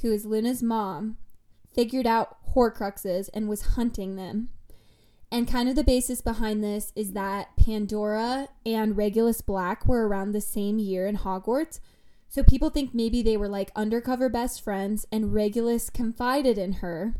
who 0.00 0.12
is 0.12 0.24
Luna's 0.24 0.62
mom, 0.62 1.18
figured 1.74 2.06
out 2.06 2.38
Horcruxes 2.54 3.28
and 3.34 3.48
was 3.48 3.76
hunting 3.76 4.16
them. 4.16 4.48
And 5.30 5.46
kind 5.46 5.68
of 5.68 5.76
the 5.76 5.84
basis 5.84 6.20
behind 6.20 6.64
this 6.64 6.92
is 6.96 7.12
that 7.12 7.56
Pandora 7.56 8.48
and 8.64 8.96
Regulus 8.96 9.40
Black 9.42 9.86
were 9.86 10.08
around 10.08 10.32
the 10.32 10.40
same 10.40 10.78
year 10.78 11.06
in 11.06 11.18
Hogwarts, 11.18 11.80
so 12.28 12.42
people 12.42 12.70
think 12.70 12.94
maybe 12.94 13.22
they 13.22 13.36
were 13.36 13.48
like 13.48 13.70
undercover 13.76 14.28
best 14.28 14.62
friends 14.62 15.06
and 15.10 15.32
Regulus 15.32 15.90
confided 15.90 16.58
in 16.58 16.74
her. 16.74 17.14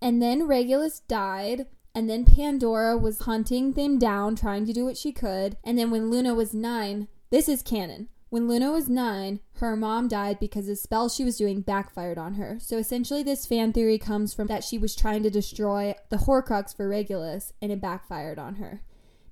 And 0.00 0.22
then 0.22 0.46
Regulus 0.46 1.00
died, 1.00 1.66
and 1.94 2.08
then 2.08 2.24
Pandora 2.24 2.96
was 2.96 3.20
hunting 3.20 3.72
them 3.72 3.98
down, 3.98 4.36
trying 4.36 4.64
to 4.66 4.72
do 4.72 4.84
what 4.84 4.96
she 4.96 5.12
could. 5.12 5.56
And 5.64 5.76
then 5.76 5.90
when 5.90 6.10
Luna 6.10 6.34
was 6.34 6.54
nine, 6.54 7.08
this 7.30 7.48
is 7.48 7.62
canon. 7.62 8.08
When 8.30 8.46
Luna 8.46 8.70
was 8.70 8.90
nine, 8.90 9.40
her 9.54 9.74
mom 9.74 10.06
died 10.06 10.38
because 10.38 10.66
the 10.66 10.76
spell 10.76 11.08
she 11.08 11.24
was 11.24 11.38
doing 11.38 11.62
backfired 11.62 12.18
on 12.18 12.34
her. 12.34 12.58
So 12.60 12.76
essentially, 12.76 13.22
this 13.22 13.46
fan 13.46 13.72
theory 13.72 13.98
comes 13.98 14.34
from 14.34 14.48
that 14.48 14.62
she 14.62 14.76
was 14.76 14.94
trying 14.94 15.22
to 15.22 15.30
destroy 15.30 15.94
the 16.10 16.18
Horcrux 16.18 16.76
for 16.76 16.88
Regulus 16.88 17.54
and 17.62 17.72
it 17.72 17.80
backfired 17.80 18.38
on 18.38 18.56
her. 18.56 18.82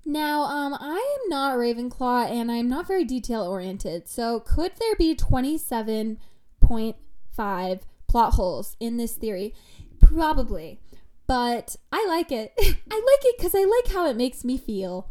Now, 0.09 0.45
um, 0.45 0.73
I 0.79 1.19
am 1.21 1.29
not 1.29 1.57
Ravenclaw 1.57 2.31
and 2.31 2.53
I'm 2.53 2.69
not 2.69 2.87
very 2.87 3.05
detail 3.05 3.43
oriented. 3.43 4.09
So, 4.09 4.39
could 4.39 4.71
there 4.79 4.95
be 4.95 5.17
27.5 5.17 7.81
plot 8.07 8.35
holes 8.35 8.77
in 8.79 8.99
this 8.99 9.15
theory? 9.15 9.53
Probably. 9.99 10.79
But 11.27 11.75
I 11.91 12.07
like 12.07 12.31
it. 12.31 12.53
I 12.59 12.63
like 12.63 13.25
it 13.25 13.37
because 13.37 13.57
I 13.57 13.65
like 13.65 13.89
how 13.93 14.09
it 14.09 14.17
makes 14.17 14.45
me 14.45 14.57
feel. 14.57 15.11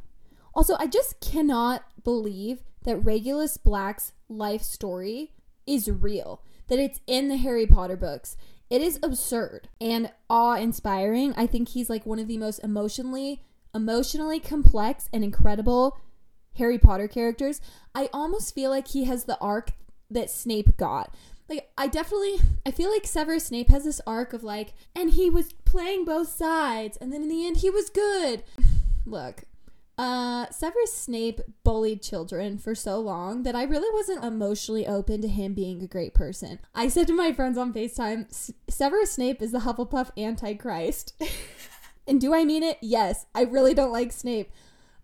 Also, 0.54 0.78
I 0.80 0.88
just 0.88 1.20
cannot 1.20 1.84
believe 2.06 2.64
that 2.84 2.96
Regulus 2.96 3.58
Black's 3.58 4.14
life 4.30 4.62
story 4.62 5.34
is 5.68 5.90
real, 5.90 6.42
that 6.68 6.80
it's 6.80 7.02
in 7.06 7.28
the 7.28 7.36
Harry 7.36 7.68
Potter 7.68 7.98
books. 7.98 8.38
It 8.70 8.80
is 8.80 8.98
absurd 9.04 9.68
and 9.82 10.14
awe 10.30 10.56
inspiring. 10.56 11.34
I 11.36 11.48
think 11.48 11.68
he's 11.70 11.90
like 11.90 12.06
one 12.06 12.20
of 12.20 12.30
the 12.30 12.38
most 12.38 12.60
emotionally 12.60 13.42
emotionally 13.76 14.40
complex 14.40 15.10
and 15.14 15.24
incredible 15.24 16.00
Harry 16.58 16.80
Potter 16.80 17.08
characters, 17.08 17.62
I 17.94 18.10
almost 18.14 18.56
feel 18.56 18.70
like 18.70 18.88
he 18.88 19.04
has 19.04 19.26
the 19.26 19.38
arc 19.40 19.72
that 20.10 20.30
Snape 20.30 20.78
got. 20.78 21.14
Like 21.48 21.70
I 21.78 21.88
definitely 21.88 22.40
I 22.66 22.72
feel 22.72 22.92
like 22.92 23.06
Severus 23.06 23.46
Snape 23.46 23.70
has 23.70 23.84
this 23.84 24.02
arc 24.08 24.34
of 24.34 24.44
like 24.44 24.74
and 24.96 25.12
he 25.12 25.30
was 25.30 25.54
playing 25.66 26.06
both 26.06 26.30
sides 26.30 26.98
and 26.98 27.14
then 27.14 27.22
in 27.22 27.30
the 27.30 27.46
end 27.46 27.58
he 27.58 27.70
was 27.70 27.90
good. 27.90 28.44
Look, 29.06 29.44
uh 29.98 30.48
Severus 30.50 30.94
Snape 30.94 31.42
bullied 31.64 32.02
children 32.02 32.58
for 32.58 32.74
so 32.74 33.00
long 33.00 33.44
that 33.44 33.56
I 33.56 33.64
really 33.64 33.94
wasn't 33.94 34.24
emotionally 34.24 34.88
open 34.88 35.22
to 35.22 35.28
him 35.28 35.54
being 35.54 35.84
a 35.84 35.88
great 35.88 36.16
person. 36.16 36.60
I 36.74 36.88
said 36.88 37.06
to 37.08 37.14
my 37.14 37.32
friends 37.32 37.60
on 37.60 37.74
FaceTime, 37.74 38.54
Severus 38.68 39.12
Snape 39.12 39.42
is 39.42 39.52
the 39.52 39.60
Hufflepuff 39.60 40.18
antichrist. 40.18 41.14
And 42.08 42.22
do 42.22 42.34
I 42.34 42.46
mean 42.46 42.64
it? 42.64 42.78
Yes. 42.82 43.26
I 43.34 43.44
really 43.44 43.74
don't 43.74 43.92
like 43.92 44.12
Snape. 44.12 44.52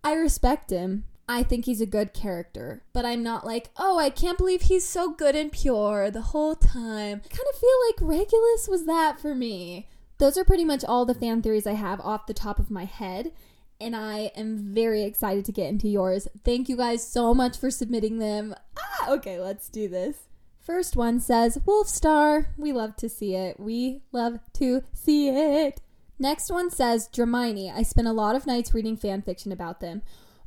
I 0.04 0.14
respect 0.14 0.70
him. 0.70 1.06
I 1.28 1.44
think 1.44 1.64
he's 1.66 1.80
a 1.80 1.86
good 1.86 2.14
character, 2.14 2.84
but 2.92 3.06
I'm 3.06 3.24
not 3.24 3.46
like, 3.46 3.70
oh, 3.78 3.98
I 3.98 4.10
can't 4.10 4.38
believe 4.38 4.64
he's 4.64 4.86
so 4.86 5.14
good 5.14 5.34
and 5.34 5.52
pure 5.52 6.12
the 6.12 6.22
whole 6.22 6.56
time. 6.56 7.22
I 7.24 7.28
kind 7.30 7.48
of 7.50 7.60
feel 7.60 7.80
like 7.88 8.02
Regulus 8.02 8.68
was 8.68 8.86
that 8.86 9.18
for 9.20 9.34
me. 9.34 9.88
Those 10.18 10.38
are 10.38 10.44
pretty 10.44 10.66
much 10.66 10.84
all 10.84 11.06
the 11.06 11.14
fan 11.14 11.42
theories 11.42 11.66
I 11.66 11.74
have 11.74 12.02
off 12.02 12.28
the 12.28 12.34
top 12.34 12.60
of 12.60 12.70
my 12.70 12.84
head, 12.84 13.32
and 13.80 13.96
I 13.96 14.32
am 14.36 14.74
very 14.74 15.04
excited 15.04 15.46
to 15.46 15.54
get 15.54 15.70
into 15.70 15.88
yours. 15.88 16.28
Thank 16.44 16.68
you 16.68 16.76
guys 16.76 17.08
so 17.08 17.34
much 17.34 17.58
for 17.58 17.72
submitting 17.72 18.20
them. 18.20 18.54
Ah, 18.78 19.12
okay, 19.12 19.40
let's 19.40 19.70
do 19.70 19.88
this. 19.88 20.18
First 20.60 20.98
one 20.98 21.22
says 21.22 21.58
Wolf 21.66 21.88
Star. 21.88 22.50
We 22.58 22.74
love 22.74 22.98
to 22.98 23.08
see 23.08 23.36
it. 23.36 23.60
We 23.60 24.02
love 24.12 24.40
to 24.56 24.84
see 24.94 25.30
it. 25.30 25.80
Next 26.22 26.52
one 26.52 26.70
says 26.70 27.10
Dramione. 27.12 27.76
I 27.76 27.82
spent 27.82 28.08
a 28.08 28.14
lot 28.14 28.36
of 28.36 28.46
nights 28.46 28.76
reading 28.76 28.96
fan 28.96 29.24
fiction 29.24 29.52
about 29.52 29.80
them. 29.80 30.04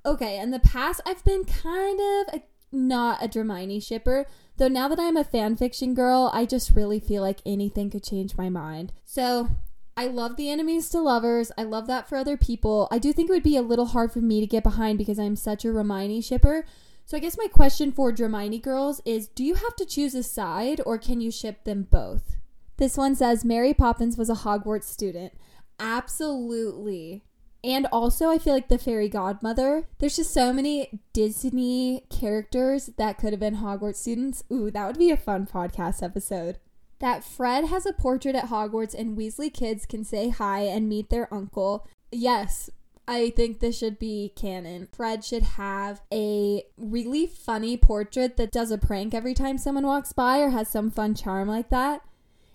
Okay, 0.07 0.38
in 0.38 0.52
the 0.52 0.61
past 0.61 1.00
I've 1.04 1.25
been 1.25 1.45
kind 1.45 1.99
of 1.99 2.35
a, 2.35 2.43
not 2.71 3.21
a 3.21 3.26
Dramione 3.26 3.85
shipper, 3.85 4.26
though 4.57 4.69
now 4.69 4.87
that 4.87 5.00
I'm 5.00 5.16
a 5.16 5.25
fan 5.25 5.57
fiction 5.57 5.93
girl, 5.93 6.31
I 6.33 6.47
just 6.47 6.76
really 6.76 7.00
feel 7.00 7.23
like 7.23 7.40
anything 7.45 7.90
could 7.90 8.04
change 8.04 8.37
my 8.37 8.49
mind. 8.49 8.93
So 9.04 9.49
I 9.97 10.07
love 10.07 10.37
the 10.37 10.49
enemies 10.49 10.90
to 10.90 11.00
lovers. 11.00 11.50
I 11.59 11.64
love 11.64 11.88
that 11.88 12.09
for 12.09 12.19
other 12.19 12.37
people. 12.37 12.87
I 12.93 13.00
do 13.00 13.12
think 13.12 13.28
it 13.28 13.33
would 13.33 13.43
be 13.43 13.57
a 13.57 13.62
little 13.62 13.87
hard 13.87 14.12
for 14.12 14.21
me 14.21 14.38
to 14.38 14.47
get 14.47 14.62
behind 14.62 14.97
because 14.99 15.19
I'm 15.19 15.35
such 15.35 15.64
a 15.64 15.69
Romione 15.69 16.25
shipper. 16.25 16.64
So 17.04 17.16
I 17.16 17.21
guess 17.21 17.37
my 17.37 17.49
question 17.49 17.90
for 17.90 18.12
Dramione 18.12 18.62
girls 18.62 19.00
is 19.04 19.26
do 19.26 19.43
you 19.43 19.54
have 19.57 19.75
to 19.75 19.85
choose 19.85 20.14
a 20.14 20.23
side 20.23 20.81
or 20.87 20.99
can 20.99 21.21
you 21.21 21.33
ship 21.33 21.64
them 21.64 21.88
both? 21.90 22.37
This 22.76 22.97
one 22.97 23.16
says 23.16 23.45
Mary 23.45 23.75
Poppins 23.75 24.16
was 24.16 24.31
a 24.31 24.35
Hogwarts 24.35 24.85
student. 24.85 25.33
Absolutely. 25.78 27.23
And 27.62 27.87
also, 27.90 28.28
I 28.28 28.37
feel 28.37 28.52
like 28.52 28.69
the 28.69 28.76
fairy 28.76 29.09
godmother. 29.09 29.88
There's 29.99 30.16
just 30.16 30.35
so 30.35 30.52
many 30.52 31.00
Disney 31.14 32.04
characters 32.11 32.90
that 32.99 33.16
could 33.16 33.33
have 33.33 33.40
been 33.40 33.57
Hogwarts 33.57 33.97
students. 33.97 34.45
Ooh, 34.52 34.71
that 34.71 34.87
would 34.87 34.99
be 34.99 35.11
a 35.11 35.16
fun 35.16 35.47
podcast 35.47 36.02
episode. 36.02 36.59
That 36.99 37.25
Fred 37.25 37.66
has 37.66 37.87
a 37.87 37.93
portrait 37.95 38.37
at 38.37 38.50
Hogwarts 38.50 38.95
and 38.95 39.16
Weasley 39.16 39.52
kids 39.52 39.87
can 39.87 40.04
say 40.04 40.28
hi 40.28 40.61
and 40.61 40.88
meet 40.88 41.09
their 41.09 41.33
uncle. 41.33 41.88
Yes, 42.12 42.69
I 43.09 43.31
think 43.31 43.61
this 43.61 43.78
should 43.78 43.99
be 43.99 44.33
canon. 44.37 44.88
Fred 44.93 45.25
should 45.25 45.43
have 45.43 46.02
a 46.12 46.64
really 46.76 47.26
funny 47.26 47.76
portrait 47.76 48.37
that 48.37 48.52
does 48.52 48.71
a 48.71 48.78
prank 48.78 49.14
every 49.14 49.35
time 49.35 49.59
someone 49.59 49.87
walks 49.87 50.12
by 50.12 50.38
or 50.38 50.50
has 50.50 50.69
some 50.69 50.90
fun 50.90 51.14
charm 51.14 51.49
like 51.49 51.71
that. 51.71 52.02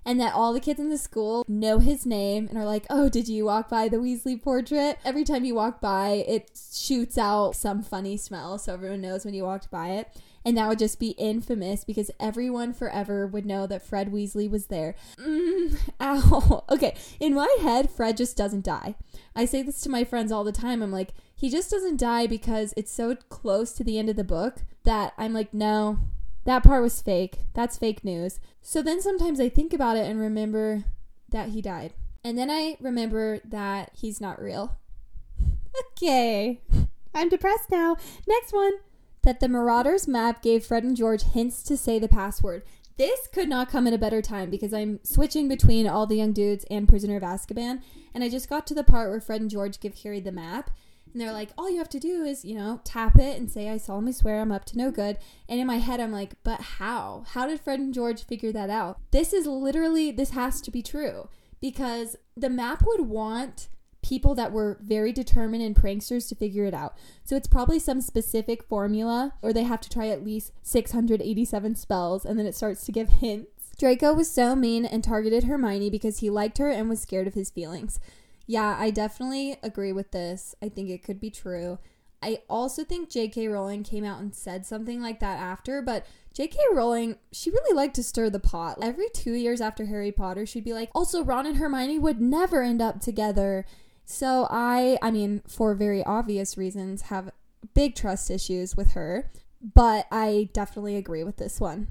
And 0.09 0.19
that 0.19 0.33
all 0.33 0.53
the 0.53 0.59
kids 0.59 0.79
in 0.79 0.89
the 0.89 0.97
school 0.97 1.45
know 1.47 1.77
his 1.77 2.03
name 2.03 2.47
and 2.47 2.57
are 2.57 2.65
like, 2.65 2.87
oh, 2.89 3.09
did 3.09 3.27
you 3.27 3.45
walk 3.45 3.69
by 3.69 3.87
the 3.87 3.97
Weasley 3.97 4.41
portrait? 4.41 4.97
Every 5.05 5.23
time 5.23 5.45
you 5.45 5.53
walk 5.53 5.79
by, 5.79 6.25
it 6.27 6.49
shoots 6.73 7.15
out 7.15 7.55
some 7.55 7.83
funny 7.83 8.17
smell 8.17 8.57
so 8.57 8.73
everyone 8.73 9.01
knows 9.01 9.23
when 9.23 9.35
you 9.35 9.43
walked 9.43 9.69
by 9.69 9.89
it 9.89 10.09
and 10.43 10.57
that 10.57 10.67
would 10.67 10.79
just 10.79 10.99
be 10.99 11.09
infamous 11.09 11.83
because 11.83 12.09
everyone 12.19 12.73
forever 12.73 13.27
would 13.27 13.45
know 13.45 13.67
that 13.67 13.83
Fred 13.83 14.11
Weasley 14.11 14.49
was 14.49 14.65
there. 14.65 14.95
Mm, 15.17 15.77
ow. 16.01 16.63
Okay, 16.69 16.95
in 17.19 17.33
my 17.33 17.55
head, 17.61 17.89
Fred 17.89 18.17
just 18.17 18.37
doesn't 18.37 18.63
die. 18.63 18.95
I 19.35 19.45
say 19.45 19.61
this 19.61 19.81
to 19.81 19.89
my 19.89 20.03
friends 20.03 20.31
all 20.31 20.43
the 20.43 20.51
time. 20.51 20.81
I'm 20.81 20.91
like, 20.91 21.13
he 21.35 21.49
just 21.49 21.69
doesn't 21.69 21.97
die 21.99 22.25
because 22.25 22.73
it's 22.77 22.91
so 22.91 23.15
close 23.15 23.73
to 23.73 23.83
the 23.83 23.99
end 23.99 24.09
of 24.09 24.15
the 24.15 24.23
book 24.23 24.63
that 24.85 25.13
I'm 25.17 25.33
like, 25.33 25.53
no, 25.53 25.99
that 26.50 26.63
part 26.63 26.82
was 26.82 27.01
fake. 27.01 27.39
That's 27.53 27.77
fake 27.77 28.03
news. 28.03 28.39
So 28.62 28.82
then 28.82 29.01
sometimes 29.01 29.39
I 29.39 29.50
think 29.50 29.74
about 29.74 29.98
it 29.98 30.10
and 30.10 30.20
remember 30.20 30.86
that 31.29 31.50
he 31.50 31.62
died. 31.62 31.94
And 32.24 32.38
then 32.38 32.50
I 32.50 32.75
remember 32.79 33.39
that 33.46 33.91
he's 33.94 34.20
not 34.20 34.41
real. 34.41 34.77
okay. 35.94 36.60
I'm 37.13 37.29
depressed 37.29 37.70
now. 37.72 37.98
Next 38.27 38.51
one 38.53 38.74
that 39.22 39.39
the 39.39 39.48
Marauders 39.48 40.08
map 40.08 40.41
gave 40.41 40.65
Fred 40.65 40.84
and 40.84 40.96
George 40.96 41.24
hints 41.24 41.62
to 41.63 41.77
say 41.77 42.00
the 42.00 42.08
password. 42.08 42.63
This 42.98 43.27
could 43.27 43.48
not 43.48 43.70
come 43.70 43.88
at 43.88 43.94
a 43.94 43.98
better 43.98 44.22
time 44.22 44.50
because 44.50 44.74
I'm 44.74 45.00
switching 45.03 45.48
between 45.48 45.88
all 45.88 46.06
the 46.06 46.18
young 46.18 46.34
dudes 46.34 46.65
and 46.70 46.88
Prisoner 46.89 47.15
of 47.15 47.24
Azkaban, 47.24 47.82
and 48.13 48.24
I 48.24 48.29
just 48.29 48.50
got 48.50 48.68
to 48.68 48.74
the 48.74 48.84
part 48.84 49.10
where 49.10 49.22
Fred 49.22 49.39
and 49.39 49.50
George 49.50 49.79
give 49.79 50.01
Harry 50.03 50.20
the 50.20 50.32
map. 50.32 50.72
And 51.11 51.21
they're 51.21 51.33
like, 51.33 51.49
all 51.57 51.69
you 51.69 51.77
have 51.79 51.89
to 51.89 51.99
do 51.99 52.23
is, 52.23 52.45
you 52.45 52.55
know, 52.55 52.81
tap 52.83 53.17
it 53.17 53.39
and 53.39 53.49
say, 53.49 53.69
I 53.69 53.77
solemnly 53.77 54.13
swear 54.13 54.41
I'm 54.41 54.51
up 54.51 54.65
to 54.65 54.77
no 54.77 54.91
good. 54.91 55.17
And 55.47 55.59
in 55.59 55.67
my 55.67 55.77
head, 55.77 55.99
I'm 55.99 56.11
like, 56.11 56.33
but 56.43 56.61
how? 56.61 57.23
How 57.29 57.47
did 57.47 57.61
Fred 57.61 57.79
and 57.79 57.93
George 57.93 58.23
figure 58.23 58.51
that 58.51 58.69
out? 58.69 58.99
This 59.11 59.33
is 59.33 59.47
literally, 59.47 60.11
this 60.11 60.31
has 60.31 60.61
to 60.61 60.71
be 60.71 60.81
true 60.83 61.29
because 61.61 62.15
the 62.37 62.49
map 62.49 62.83
would 62.85 63.01
want 63.01 63.69
people 64.01 64.33
that 64.35 64.51
were 64.51 64.77
very 64.81 65.11
determined 65.11 65.63
and 65.63 65.75
pranksters 65.75 66.29
to 66.29 66.35
figure 66.35 66.65
it 66.65 66.73
out. 66.73 66.95
So 67.23 67.35
it's 67.35 67.47
probably 67.47 67.79
some 67.79 68.01
specific 68.01 68.63
formula, 68.63 69.33
or 69.41 69.51
they 69.51 69.63
have 69.63 69.81
to 69.81 69.89
try 69.89 70.07
at 70.07 70.23
least 70.23 70.53
687 70.63 71.75
spells, 71.75 72.25
and 72.25 72.39
then 72.39 72.45
it 72.45 72.55
starts 72.55 72.85
to 72.85 72.91
give 72.91 73.09
hints. 73.09 73.71
Draco 73.77 74.13
was 74.13 74.29
so 74.29 74.55
mean 74.55 74.85
and 74.85 75.03
targeted 75.03 75.45
Hermione 75.45 75.89
because 75.89 76.19
he 76.19 76.29
liked 76.29 76.57
her 76.57 76.69
and 76.69 76.89
was 76.89 77.01
scared 77.01 77.27
of 77.27 77.33
his 77.33 77.49
feelings. 77.49 77.99
Yeah, 78.50 78.75
I 78.79 78.89
definitely 78.89 79.58
agree 79.62 79.91
with 79.94 80.10
this. 80.10 80.56
I 80.60 80.70
think 80.70 80.89
it 80.89 81.03
could 81.03 81.20
be 81.20 81.29
true. 81.29 81.77
I 82.20 82.41
also 82.50 82.84
think 82.84 83.12
J.K. 83.12 83.48
Rowling 83.48 83.84
came 83.84 84.03
out 84.03 84.22
and 84.22 84.34
said 84.34 84.65
something 84.65 85.03
like 85.03 85.20
that 85.20 85.39
after, 85.39 85.84
but 85.84 86.08
J.K. 86.34 86.58
Rowling, 86.74 87.18
she 87.32 87.51
really 87.51 87.75
liked 87.75 87.94
to 87.98 88.03
stir 88.03 88.32
the 88.32 88.39
pot. 88.39 88.79
Every 88.82 89.08
two 89.13 89.34
years 89.34 89.62
after 89.62 89.86
Harry 89.86 90.12
Potter, 90.12 90.48
she'd 90.48 90.63
be 90.63 90.74
like, 90.74 90.89
also, 90.96 91.24
Ron 91.24 91.46
and 91.46 91.58
Hermione 91.58 92.00
would 92.00 92.20
never 92.20 92.63
end 92.63 92.82
up 92.82 93.01
together. 93.01 93.68
So 94.03 94.48
I, 94.50 94.98
I 95.00 95.12
mean, 95.12 95.44
for 95.48 95.75
very 95.75 96.03
obvious 96.03 96.58
reasons, 96.58 97.03
have 97.03 97.29
big 97.75 97.94
trust 97.94 98.32
issues 98.32 98.75
with 98.75 98.94
her, 98.94 99.29
but 99.62 100.08
I 100.12 100.50
definitely 100.53 100.96
agree 100.96 101.24
with 101.24 101.38
this 101.38 101.60
one. 101.60 101.89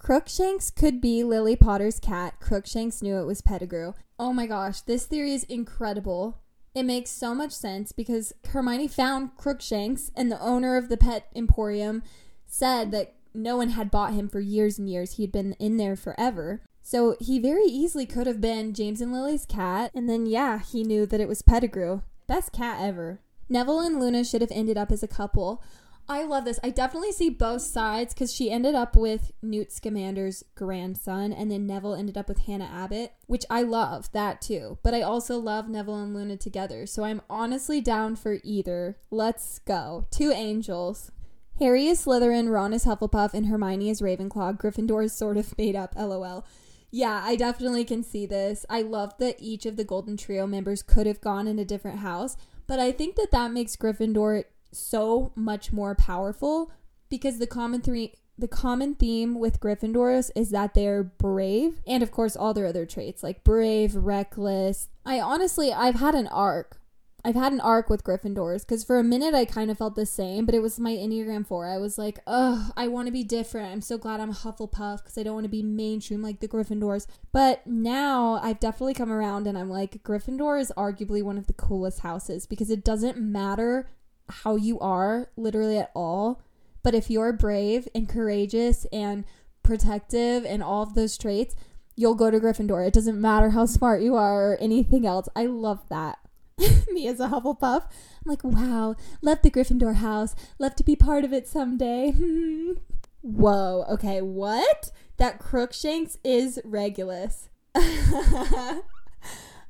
Crookshanks 0.00 0.70
could 0.70 0.98
be 1.00 1.22
Lily 1.22 1.54
Potter's 1.54 2.00
cat. 2.00 2.40
Crookshanks 2.40 3.02
knew 3.02 3.18
it 3.18 3.26
was 3.26 3.42
Pettigrew. 3.42 3.92
Oh 4.18 4.32
my 4.32 4.46
gosh, 4.46 4.80
this 4.80 5.04
theory 5.04 5.34
is 5.34 5.44
incredible. 5.44 6.40
It 6.74 6.84
makes 6.84 7.10
so 7.10 7.34
much 7.34 7.52
sense 7.52 7.92
because 7.92 8.32
Hermione 8.46 8.88
found 8.88 9.36
Crookshanks, 9.36 10.10
and 10.16 10.32
the 10.32 10.40
owner 10.40 10.78
of 10.78 10.88
the 10.88 10.96
pet 10.96 11.26
emporium 11.36 12.02
said 12.46 12.92
that 12.92 13.14
no 13.34 13.58
one 13.58 13.70
had 13.70 13.90
bought 13.90 14.14
him 14.14 14.28
for 14.28 14.40
years 14.40 14.78
and 14.78 14.88
years. 14.88 15.12
He 15.12 15.22
had 15.22 15.32
been 15.32 15.52
in 15.54 15.76
there 15.76 15.96
forever. 15.96 16.62
So 16.82 17.16
he 17.20 17.38
very 17.38 17.66
easily 17.66 18.06
could 18.06 18.26
have 18.26 18.40
been 18.40 18.72
James 18.72 19.02
and 19.02 19.12
Lily's 19.12 19.44
cat, 19.44 19.90
and 19.94 20.08
then 20.08 20.24
yeah, 20.24 20.60
he 20.60 20.82
knew 20.82 21.04
that 21.06 21.20
it 21.20 21.28
was 21.28 21.42
Pettigrew. 21.42 22.00
Best 22.26 22.52
cat 22.52 22.78
ever. 22.80 23.20
Neville 23.50 23.80
and 23.80 24.00
Luna 24.00 24.24
should 24.24 24.40
have 24.40 24.52
ended 24.52 24.78
up 24.78 24.90
as 24.90 25.02
a 25.02 25.08
couple. 25.08 25.62
I 26.10 26.24
love 26.24 26.44
this. 26.44 26.58
I 26.64 26.70
definitely 26.70 27.12
see 27.12 27.30
both 27.30 27.62
sides 27.62 28.12
because 28.12 28.34
she 28.34 28.50
ended 28.50 28.74
up 28.74 28.96
with 28.96 29.30
Newt 29.42 29.68
Scamander's 29.68 30.42
grandson, 30.56 31.32
and 31.32 31.52
then 31.52 31.68
Neville 31.68 31.94
ended 31.94 32.18
up 32.18 32.26
with 32.26 32.46
Hannah 32.46 32.68
Abbott, 32.68 33.12
which 33.28 33.44
I 33.48 33.62
love 33.62 34.10
that 34.10 34.40
too. 34.40 34.78
But 34.82 34.92
I 34.92 35.02
also 35.02 35.38
love 35.38 35.68
Neville 35.68 36.02
and 36.02 36.12
Luna 36.12 36.36
together, 36.36 36.84
so 36.84 37.04
I'm 37.04 37.22
honestly 37.30 37.80
down 37.80 38.16
for 38.16 38.40
either. 38.42 38.98
Let's 39.12 39.60
go. 39.60 40.08
Two 40.10 40.32
angels. 40.32 41.12
Harry 41.60 41.86
is 41.86 42.04
Slytherin, 42.04 42.50
Ron 42.50 42.72
is 42.72 42.86
Hufflepuff, 42.86 43.32
and 43.32 43.46
Hermione 43.46 43.88
is 43.88 44.02
Ravenclaw. 44.02 44.58
Gryffindor 44.58 45.04
is 45.04 45.12
sort 45.12 45.36
of 45.36 45.56
made 45.56 45.76
up, 45.76 45.94
lol. 45.94 46.44
Yeah, 46.90 47.22
I 47.22 47.36
definitely 47.36 47.84
can 47.84 48.02
see 48.02 48.26
this. 48.26 48.66
I 48.68 48.82
love 48.82 49.16
that 49.18 49.36
each 49.38 49.64
of 49.64 49.76
the 49.76 49.84
Golden 49.84 50.16
Trio 50.16 50.48
members 50.48 50.82
could 50.82 51.06
have 51.06 51.20
gone 51.20 51.46
in 51.46 51.60
a 51.60 51.64
different 51.64 52.00
house, 52.00 52.36
but 52.66 52.80
I 52.80 52.90
think 52.90 53.14
that 53.14 53.30
that 53.30 53.52
makes 53.52 53.76
Gryffindor 53.76 54.46
so 54.72 55.32
much 55.34 55.72
more 55.72 55.94
powerful 55.94 56.72
because 57.08 57.38
the 57.38 57.46
common 57.46 57.80
three 57.80 58.14
the 58.38 58.48
common 58.48 58.94
theme 58.94 59.38
with 59.38 59.60
Gryffindors 59.60 60.30
is 60.34 60.50
that 60.50 60.72
they're 60.72 61.02
brave 61.02 61.80
and 61.86 62.02
of 62.02 62.10
course 62.10 62.36
all 62.36 62.54
their 62.54 62.66
other 62.66 62.86
traits 62.86 63.22
like 63.22 63.44
brave, 63.44 63.94
reckless. 63.94 64.88
I 65.04 65.20
honestly 65.20 65.72
I've 65.72 65.96
had 65.96 66.14
an 66.14 66.26
arc 66.28 66.80
I've 67.24 67.34
had 67.34 67.52
an 67.52 67.60
arc 67.60 67.90
with 67.90 68.04
Gryffindors 68.04 68.60
because 68.60 68.84
for 68.84 68.98
a 68.98 69.04
minute 69.04 69.34
I 69.34 69.44
kind 69.44 69.70
of 69.70 69.78
felt 69.78 69.94
the 69.94 70.06
same, 70.06 70.46
but 70.46 70.54
it 70.54 70.60
was 70.60 70.80
my 70.80 70.92
Enneagram 70.92 71.46
4. 71.46 71.66
I 71.66 71.78
was 71.78 71.98
like, 71.98 72.20
ugh, 72.26 72.72
I 72.76 72.88
want 72.88 73.06
to 73.06 73.12
be 73.12 73.24
different. 73.24 73.70
I'm 73.72 73.80
so 73.80 73.98
glad 73.98 74.20
I'm 74.20 74.30
a 74.30 74.34
Hufflepuff 74.34 74.98
because 74.98 75.18
I 75.18 75.22
don't 75.22 75.34
want 75.34 75.44
to 75.44 75.50
be 75.50 75.62
mainstream 75.62 76.22
like 76.22 76.40
the 76.40 76.48
Gryffindors. 76.48 77.06
But 77.32 77.66
now 77.66 78.40
I've 78.42 78.60
definitely 78.60 78.94
come 78.94 79.12
around 79.12 79.46
and 79.46 79.58
I'm 79.58 79.70
like, 79.70 80.02
Gryffindor 80.02 80.60
is 80.60 80.72
arguably 80.76 81.22
one 81.22 81.36
of 81.36 81.46
the 81.46 81.52
coolest 81.52 82.00
houses 82.00 82.46
because 82.46 82.70
it 82.70 82.84
doesn't 82.84 83.18
matter 83.18 83.88
how 84.30 84.56
you 84.56 84.78
are 84.80 85.30
literally 85.36 85.78
at 85.78 85.90
all. 85.94 86.42
But 86.82 86.94
if 86.94 87.10
you're 87.10 87.32
brave 87.32 87.88
and 87.94 88.08
courageous 88.08 88.86
and 88.92 89.24
protective 89.62 90.44
and 90.44 90.62
all 90.62 90.82
of 90.82 90.94
those 90.94 91.18
traits, 91.18 91.54
you'll 91.96 92.14
go 92.14 92.30
to 92.30 92.40
Gryffindor. 92.40 92.86
It 92.86 92.94
doesn't 92.94 93.20
matter 93.20 93.50
how 93.50 93.66
smart 93.66 94.02
you 94.02 94.16
are 94.16 94.52
or 94.52 94.56
anything 94.56 95.06
else. 95.06 95.28
I 95.36 95.46
love 95.46 95.88
that. 95.90 96.18
me 96.90 97.06
as 97.08 97.20
a 97.20 97.28
Hufflepuff. 97.28 97.84
I'm 97.84 98.26
like, 98.26 98.44
wow, 98.44 98.94
love 99.22 99.42
the 99.42 99.50
Gryffindor 99.50 99.96
house. 99.96 100.34
Love 100.58 100.74
to 100.76 100.84
be 100.84 100.96
part 100.96 101.24
of 101.24 101.32
it 101.32 101.48
someday. 101.48 102.12
Whoa, 103.22 103.84
okay, 103.90 104.20
what? 104.22 104.90
That 105.18 105.38
Crookshanks 105.38 106.16
is 106.24 106.58
Regulus. 106.64 107.48
uh, 107.74 107.80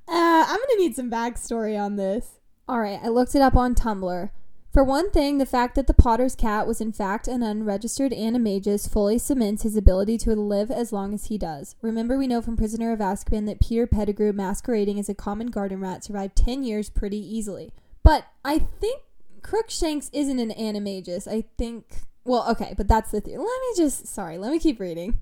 I'm 0.07 0.47
gonna 0.47 0.79
need 0.79 0.97
some 0.97 1.11
backstory 1.11 1.79
on 1.79 1.97
this. 1.97 2.39
Alright, 2.69 3.01
I 3.03 3.09
looked 3.09 3.35
it 3.35 3.43
up 3.43 3.57
on 3.57 3.75
Tumblr. 3.75 4.31
For 4.73 4.85
one 4.85 5.11
thing, 5.11 5.39
the 5.39 5.47
fact 5.47 5.75
that 5.75 5.89
the 5.89 5.95
Potter's 5.95 6.37
cat 6.37 6.65
was 6.65 6.81
in 6.81 6.93
fact 6.93 7.27
an 7.27 7.43
unregistered 7.43 8.13
animagus 8.13 8.89
fully 8.89 9.19
cements 9.19 9.65
his 9.65 9.77
ability 9.77 10.17
to 10.19 10.37
live 10.37 10.71
as 10.71 10.93
long 10.93 11.13
as 11.13 11.25
he 11.25 11.37
does. 11.37 11.75
Remember, 11.83 12.17
we 12.17 12.29
know 12.29 12.41
from 12.41 12.57
Prisoner 12.57 12.93
of 12.93 13.01
Azkaban 13.01 13.47
that 13.47 13.61
Peter 13.61 13.89
Pettigrew, 13.89 14.33
masquerading 14.33 15.01
as 15.01 15.09
a 15.09 15.15
common 15.15 15.49
garden 15.49 15.81
rat, 15.81 16.05
survived 16.05 16.37
10 16.37 16.63
years 16.63 16.89
pretty 16.89 17.19
easily. 17.19 17.73
But 18.05 18.27
I 18.45 18.61
think 18.61 19.03
Crookshanks 19.43 20.09
isn't 20.13 20.39
an 20.39 20.51
animagus. 20.53 21.27
I 21.27 21.47
think 21.59 22.03
Well, 22.25 22.49
okay, 22.51 22.75
but 22.77 22.87
that's 22.87 23.11
the 23.11 23.21
theory. 23.21 23.39
Let 23.39 23.47
me 23.47 23.73
just, 23.77 24.07
sorry, 24.07 24.39
let 24.39 24.53
me 24.53 24.61
keep 24.61 24.79
reading. 24.79 25.19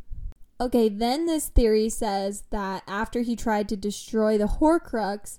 Okay, 0.60 0.88
then 0.90 1.26
this 1.26 1.48
theory 1.48 1.88
says 1.88 2.42
that 2.50 2.82
after 2.86 3.22
he 3.22 3.36
tried 3.36 3.68
to 3.70 3.76
destroy 3.76 4.36
the 4.36 4.58
Horcrux, 4.60 5.38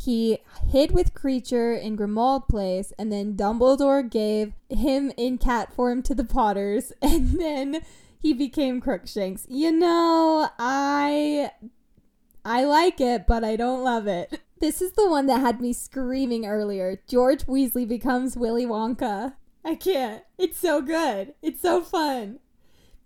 he 0.00 0.38
hid 0.68 0.92
with 0.92 1.12
Kreacher 1.12 1.80
in 1.80 1.96
Grimmauld 1.96 2.48
Place, 2.48 2.92
and 2.98 3.12
then 3.12 3.36
Dumbledore 3.36 4.08
gave 4.08 4.54
him 4.70 5.12
in 5.16 5.36
cat 5.36 5.74
form 5.74 6.02
to 6.04 6.14
the 6.14 6.24
Potters, 6.24 6.92
and 7.02 7.38
then 7.38 7.82
he 8.18 8.32
became 8.32 8.80
Crookshanks. 8.80 9.46
You 9.48 9.72
know, 9.72 10.48
I 10.58 11.50
I 12.44 12.64
like 12.64 13.00
it, 13.00 13.26
but 13.26 13.44
I 13.44 13.56
don't 13.56 13.84
love 13.84 14.06
it. 14.06 14.40
This 14.60 14.82
is 14.82 14.92
the 14.92 15.08
one 15.08 15.24
that 15.24 15.40
had 15.40 15.58
me 15.58 15.72
screaming 15.72 16.44
earlier. 16.44 17.00
George 17.08 17.46
Weasley 17.46 17.88
becomes 17.88 18.36
Willy 18.36 18.66
Wonka. 18.66 19.32
I 19.64 19.74
can't. 19.74 20.22
It's 20.36 20.58
so 20.58 20.82
good. 20.82 21.32
It's 21.40 21.62
so 21.62 21.80
fun. 21.80 22.40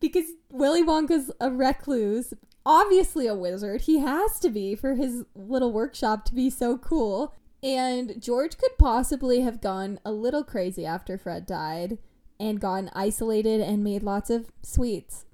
Because 0.01 0.25
Willy 0.51 0.83
Wonka's 0.83 1.31
a 1.41 1.53
recluse, 1.53 2.35
obviously 2.67 3.27
a 3.27 3.35
wizard. 3.35 3.83
He 3.83 3.99
has 3.99 4.39
to 4.41 4.51
be 4.51 4.75
for 4.75 4.95
his 4.95 5.25
little 5.35 5.73
workshop 5.73 6.25
to 6.27 6.35
be 6.35 6.51
so 6.51 6.79
cool. 6.79 7.35
And 7.63 8.21
George 8.21 8.59
could 8.59 8.77
possibly 8.79 9.41
have 9.41 9.61
gone 9.61 9.99
a 10.05 10.13
little 10.13 10.45
crazy 10.45 10.85
after 10.85 11.17
Fred 11.17 11.47
died 11.47 11.99
and 12.39 12.61
gotten 12.61 12.91
isolated 12.95 13.61
and 13.61 13.83
made 13.83 14.03
lots 14.03 14.29
of 14.29 14.49
sweets. 14.63 15.25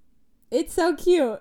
It's 0.50 0.72
so 0.72 0.94
cute. 0.94 1.40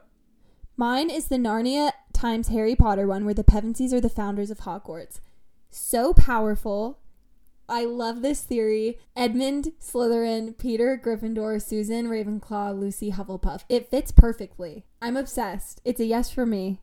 Mine 0.77 1.09
is 1.09 1.27
the 1.27 1.35
Narnia 1.35 1.91
times 2.13 2.47
Harry 2.47 2.75
Potter 2.75 3.05
one 3.05 3.25
where 3.25 3.33
the 3.33 3.43
Pevensies 3.43 3.93
are 3.93 4.01
the 4.01 4.09
founders 4.09 4.49
of 4.49 4.59
Hogwarts. 4.59 5.19
So 5.69 6.13
powerful, 6.13 6.99
I 7.69 7.85
love 7.85 8.21
this 8.21 8.41
theory. 8.41 8.99
Edmund 9.15 9.73
Slytherin, 9.79 10.57
Peter 10.57 10.99
Gryffindor, 11.03 11.61
Susan 11.61 12.07
Ravenclaw, 12.07 12.77
Lucy 12.77 13.11
Hufflepuff. 13.11 13.63
It 13.69 13.89
fits 13.89 14.11
perfectly. 14.11 14.85
I'm 15.01 15.15
obsessed. 15.15 15.79
It's 15.85 15.99
a 15.99 16.05
yes 16.05 16.31
for 16.31 16.45
me. 16.45 16.81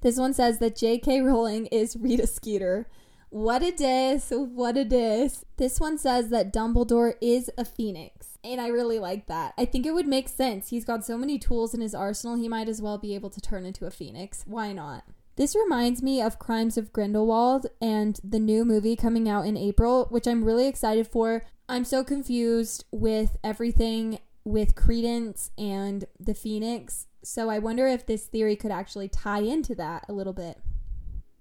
This 0.00 0.18
one 0.18 0.34
says 0.34 0.58
that 0.58 0.76
J.K. 0.76 1.22
Rowling 1.22 1.66
is 1.66 1.96
Rita 1.96 2.26
Skeeter. 2.26 2.88
What 3.30 3.62
a 3.62 3.72
diss. 3.72 4.30
What 4.30 4.76
a 4.76 4.84
diss. 4.84 5.44
This 5.56 5.80
one 5.80 5.98
says 5.98 6.28
that 6.28 6.52
Dumbledore 6.52 7.14
is 7.20 7.50
a 7.56 7.64
phoenix. 7.64 8.38
And 8.44 8.60
I 8.60 8.68
really 8.68 8.98
like 8.98 9.26
that. 9.28 9.54
I 9.56 9.64
think 9.64 9.86
it 9.86 9.94
would 9.94 10.06
make 10.06 10.28
sense. 10.28 10.68
He's 10.68 10.84
got 10.84 11.04
so 11.04 11.16
many 11.16 11.38
tools 11.38 11.72
in 11.72 11.80
his 11.80 11.94
arsenal, 11.94 12.36
he 12.36 12.48
might 12.48 12.68
as 12.68 12.82
well 12.82 12.98
be 12.98 13.14
able 13.14 13.30
to 13.30 13.40
turn 13.40 13.64
into 13.64 13.86
a 13.86 13.90
phoenix. 13.90 14.44
Why 14.46 14.72
not? 14.72 15.04
This 15.36 15.56
reminds 15.56 16.02
me 16.02 16.22
of 16.22 16.38
Crimes 16.38 16.78
of 16.78 16.92
Grindelwald 16.92 17.66
and 17.80 18.20
the 18.22 18.38
new 18.38 18.64
movie 18.64 18.94
coming 18.94 19.28
out 19.28 19.46
in 19.46 19.56
April, 19.56 20.06
which 20.10 20.28
I'm 20.28 20.44
really 20.44 20.68
excited 20.68 21.08
for. 21.08 21.44
I'm 21.68 21.84
so 21.84 22.04
confused 22.04 22.84
with 22.92 23.36
everything 23.42 24.20
with 24.44 24.76
Credence 24.76 25.50
and 25.58 26.04
the 26.20 26.34
Phoenix, 26.34 27.06
so 27.22 27.50
I 27.50 27.58
wonder 27.58 27.88
if 27.88 28.06
this 28.06 28.26
theory 28.26 28.54
could 28.54 28.70
actually 28.70 29.08
tie 29.08 29.40
into 29.40 29.74
that 29.74 30.04
a 30.08 30.12
little 30.12 30.34
bit. 30.34 30.60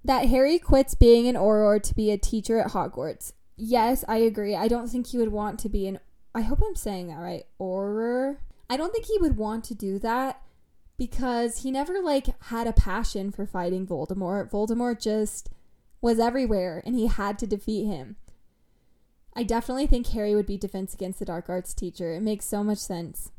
That 0.03 0.27
Harry 0.27 0.57
quits 0.57 0.95
being 0.95 1.27
an 1.27 1.35
Auror 1.35 1.81
to 1.83 1.93
be 1.93 2.09
a 2.09 2.17
teacher 2.17 2.59
at 2.59 2.71
Hogwarts. 2.71 3.33
Yes, 3.55 4.03
I 4.07 4.17
agree. 4.17 4.55
I 4.55 4.67
don't 4.67 4.88
think 4.88 5.07
he 5.07 5.17
would 5.17 5.31
want 5.31 5.59
to 5.59 5.69
be 5.69 5.88
an 5.88 6.00
I 6.35 6.41
hope 6.41 6.63
I'm 6.65 6.75
saying 6.75 7.07
that 7.07 7.19
right. 7.19 7.45
Auror. 7.62 8.38
I 8.69 8.75
don't 8.75 8.91
think 8.91 9.05
he 9.05 9.19
would 9.19 9.38
want 9.38 9.63
to 9.65 9.75
do 9.75 10.00
that 10.00 10.41
because 10.97 11.63
he 11.63 11.71
never 11.71 12.01
like 12.01 12.27
had 12.45 12.67
a 12.67 12.73
passion 12.73 13.31
for 13.31 13.45
fighting 13.45 13.88
Voldemort. 13.88 14.51
Voldemort 14.51 15.01
just 15.01 15.50
was 16.01 16.19
everywhere 16.19 16.83
and 16.85 16.95
he 16.95 17.07
had 17.07 17.39
to 17.39 17.47
defeat 17.47 17.85
him. 17.85 18.17
I 19.35 19.43
definitely 19.43 19.88
think 19.88 20.07
Harry 20.07 20.35
would 20.35 20.45
be 20.45 20.57
defense 20.57 20.93
against 20.93 21.19
the 21.19 21.25
dark 21.25 21.49
arts 21.49 21.73
teacher. 21.73 22.13
It 22.13 22.21
makes 22.21 22.45
so 22.45 22.63
much 22.63 22.77
sense. 22.77 23.32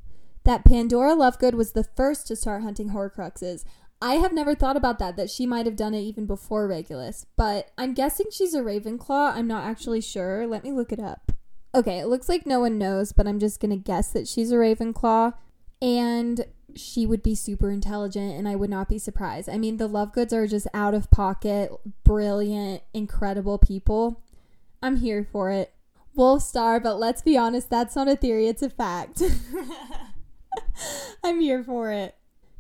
That 0.43 0.65
Pandora 0.65 1.15
Lovegood 1.15 1.55
was 1.55 1.73
the 1.73 1.85
first 1.85 2.27
to 2.27 2.37
start 2.37 2.63
hunting 2.63 2.91
Horcruxes. 2.91 3.65
I 4.03 4.15
have 4.15 4.33
never 4.33 4.55
thought 4.55 4.77
about 4.77 4.99
that, 4.99 5.17
that 5.17 5.31
she 5.31 5.47
might 5.47 5.67
have 5.67 5.77
done 5.77 5.95
it 5.95 6.03
even 6.03 6.27
before 6.27 6.67
Regulus, 6.67 7.25
but 7.37 7.71
I'm 7.79 7.95
guessing 7.95 8.27
she's 8.31 8.53
a 8.53 8.61
Ravenclaw. 8.61 9.35
I'm 9.35 9.47
not 9.47 9.65
actually 9.65 10.01
sure. 10.01 10.47
Let 10.47 10.65
me 10.65 10.73
look 10.73 10.93
it 10.93 11.01
up. 11.01 11.33
Okay, 11.75 12.01
it 12.01 12.07
looks 12.09 12.29
like 12.29 12.45
no 12.45 12.61
one 12.61 12.77
knows, 12.77 13.13
but 13.13 13.27
I'm 13.27 13.39
just 13.39 13.61
gonna 13.61 13.77
guess 13.77 14.11
that 14.13 14.29
she's 14.29 14.53
a 14.53 14.57
Ravenclaw. 14.57 15.33
And 15.81 16.45
she 16.75 17.07
would 17.07 17.23
be 17.23 17.35
super 17.35 17.71
intelligent 17.71 18.35
and 18.35 18.49
I 18.49 18.57
would 18.57 18.71
not 18.71 18.89
be 18.89 18.99
surprised. 18.99 19.49
I 19.49 19.59
mean, 19.59 19.77
the 19.77 19.89
Lovegoods 19.89 20.33
are 20.33 20.47
just 20.47 20.67
out 20.75 20.95
of 20.95 21.11
pocket, 21.11 21.71
brilliant, 22.05 22.83
incredible 22.93 23.59
people. 23.59 24.23
I'm 24.83 24.97
here 24.97 25.27
for 25.31 25.51
it. 25.51 25.73
Wolf 26.15 26.43
Star, 26.43 26.79
but 26.79 26.99
let's 26.99 27.23
be 27.23 27.37
honest, 27.37 27.71
that's 27.71 27.97
not 27.97 28.09
a 28.09 28.17
theory, 28.17 28.47
it's 28.47 28.63
a 28.63 28.71
fact. 28.71 29.23
I'm 31.25 31.41
here 31.41 31.63
for 31.63 31.91
it. 31.91 32.15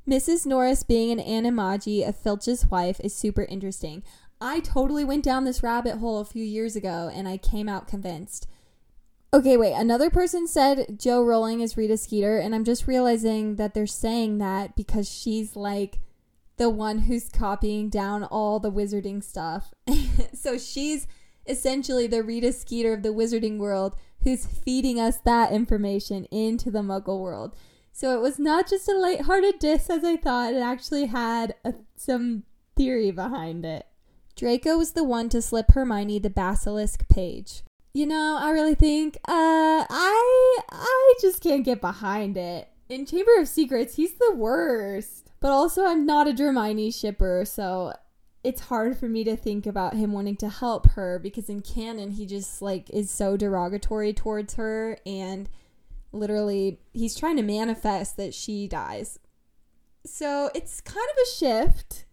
Mrs. 0.09 0.45
Norris 0.45 0.83
being 0.83 1.19
an 1.19 1.25
animagi 1.25 2.07
of 2.07 2.17
Filch's 2.17 2.67
wife 2.67 3.01
is 3.03 3.15
super 3.15 3.45
interesting. 3.45 4.03
I 4.41 4.61
totally 4.61 5.05
went 5.05 5.25
down 5.25 5.45
this 5.45 5.63
rabbit 5.63 5.99
hole 5.99 6.21
a 6.21 6.25
few 6.25 6.45
years 6.45 6.77
ago 6.77 7.11
and 7.13 7.29
I 7.29 7.39
came 7.39 7.69
out 7.69 7.89
convinced. 7.89 8.47
Okay, 9.35 9.57
wait. 9.57 9.73
Another 9.73 10.11
person 10.11 10.47
said 10.47 10.97
Jo 10.97 11.21
Rowling 11.21 11.61
is 11.61 11.77
Rita 11.77 11.97
Skeeter, 11.97 12.39
and 12.39 12.55
I'm 12.55 12.63
just 12.63 12.87
realizing 12.87 13.57
that 13.57 13.75
they're 13.75 13.85
saying 13.85 14.39
that 14.39 14.77
because 14.77 15.11
she's 15.11 15.57
like 15.57 15.99
the 16.57 16.71
one 16.71 17.01
who's 17.01 17.29
copying 17.31 17.89
down 17.89 18.23
all 18.23 18.61
the 18.61 18.71
wizarding 18.71 19.25
stuff. 19.25 19.75
so 20.35 20.57
she's 20.57 21.09
essentially 21.49 22.07
the 22.07 22.23
Rita 22.23 22.53
Skeeter 22.53 22.93
of 22.93 23.03
the 23.03 23.09
wizarding 23.09 23.59
world 23.59 23.97
who's 24.23 24.47
feeding 24.47 25.01
us 25.01 25.17
that 25.25 25.51
information 25.51 26.27
into 26.27 26.71
the 26.71 26.83
muggle 26.83 27.19
world. 27.19 27.57
So 27.91 28.17
it 28.17 28.23
was 28.23 28.39
not 28.39 28.71
just 28.71 28.89
a 28.89 28.97
lighthearted 28.97 29.59
diss 29.59 29.91
as 29.91 30.05
I 30.05 30.17
thought, 30.17 30.55
it 30.55 30.63
actually 30.63 31.07
had 31.07 31.57
a, 31.65 31.75
some 31.97 32.45
theory 32.77 33.11
behind 33.11 33.67
it. 33.67 33.85
Draco 34.37 34.79
was 34.79 34.93
the 34.93 35.03
one 35.03 35.29
to 35.31 35.43
slip 35.43 35.73
Hermione 35.73 36.21
the 36.21 36.31
basilisk 36.31 37.09
page 37.09 37.65
you 37.95 38.07
know, 38.07 38.37
I 38.41 38.51
really 38.51 38.75
think 38.75 39.17
uh 39.29 39.87
I 39.89 40.59
I 40.69 41.15
just 41.21 41.41
can't 41.41 41.65
get 41.65 41.81
behind 41.81 42.37
it. 42.37 42.69
In 42.89 43.07
Chamber 43.07 43.39
of 43.39 43.49
Secrets, 43.49 43.95
he's 43.95 44.15
the 44.15 44.35
worst. 44.35 45.31
But 45.41 45.53
also 45.53 45.87
I'm 45.87 46.05
not 46.05 46.29
a 46.29 46.33
Dramione 46.33 46.93
shipper, 46.93 47.45
so 47.47 47.95
it's 48.43 48.63
hard 48.63 48.99
for 48.99 49.09
me 49.09 49.25
to 49.25 49.37
think 49.37 49.65
about 49.65 49.95
him 49.95 50.13
wanting 50.13 50.37
to 50.37 50.49
help 50.49 50.91
her 50.91 51.19
because 51.19 51.49
in 51.49 51.63
canon 51.63 52.11
he 52.11 52.27
just 52.27 52.61
like 52.61 52.91
is 52.91 53.11
so 53.11 53.37
derogatory 53.37 54.13
towards 54.13 54.55
her 54.55 54.99
and 55.07 55.49
literally 56.13 56.81
he's 56.93 57.17
trying 57.17 57.37
to 57.37 57.43
manifest 57.43 58.17
that 58.17 58.35
she 58.35 58.67
dies. 58.67 59.19
So 60.05 60.51
it's 60.55 60.81
kind 60.81 61.07
of 61.13 61.17
a 61.23 61.31
shift, 61.31 62.05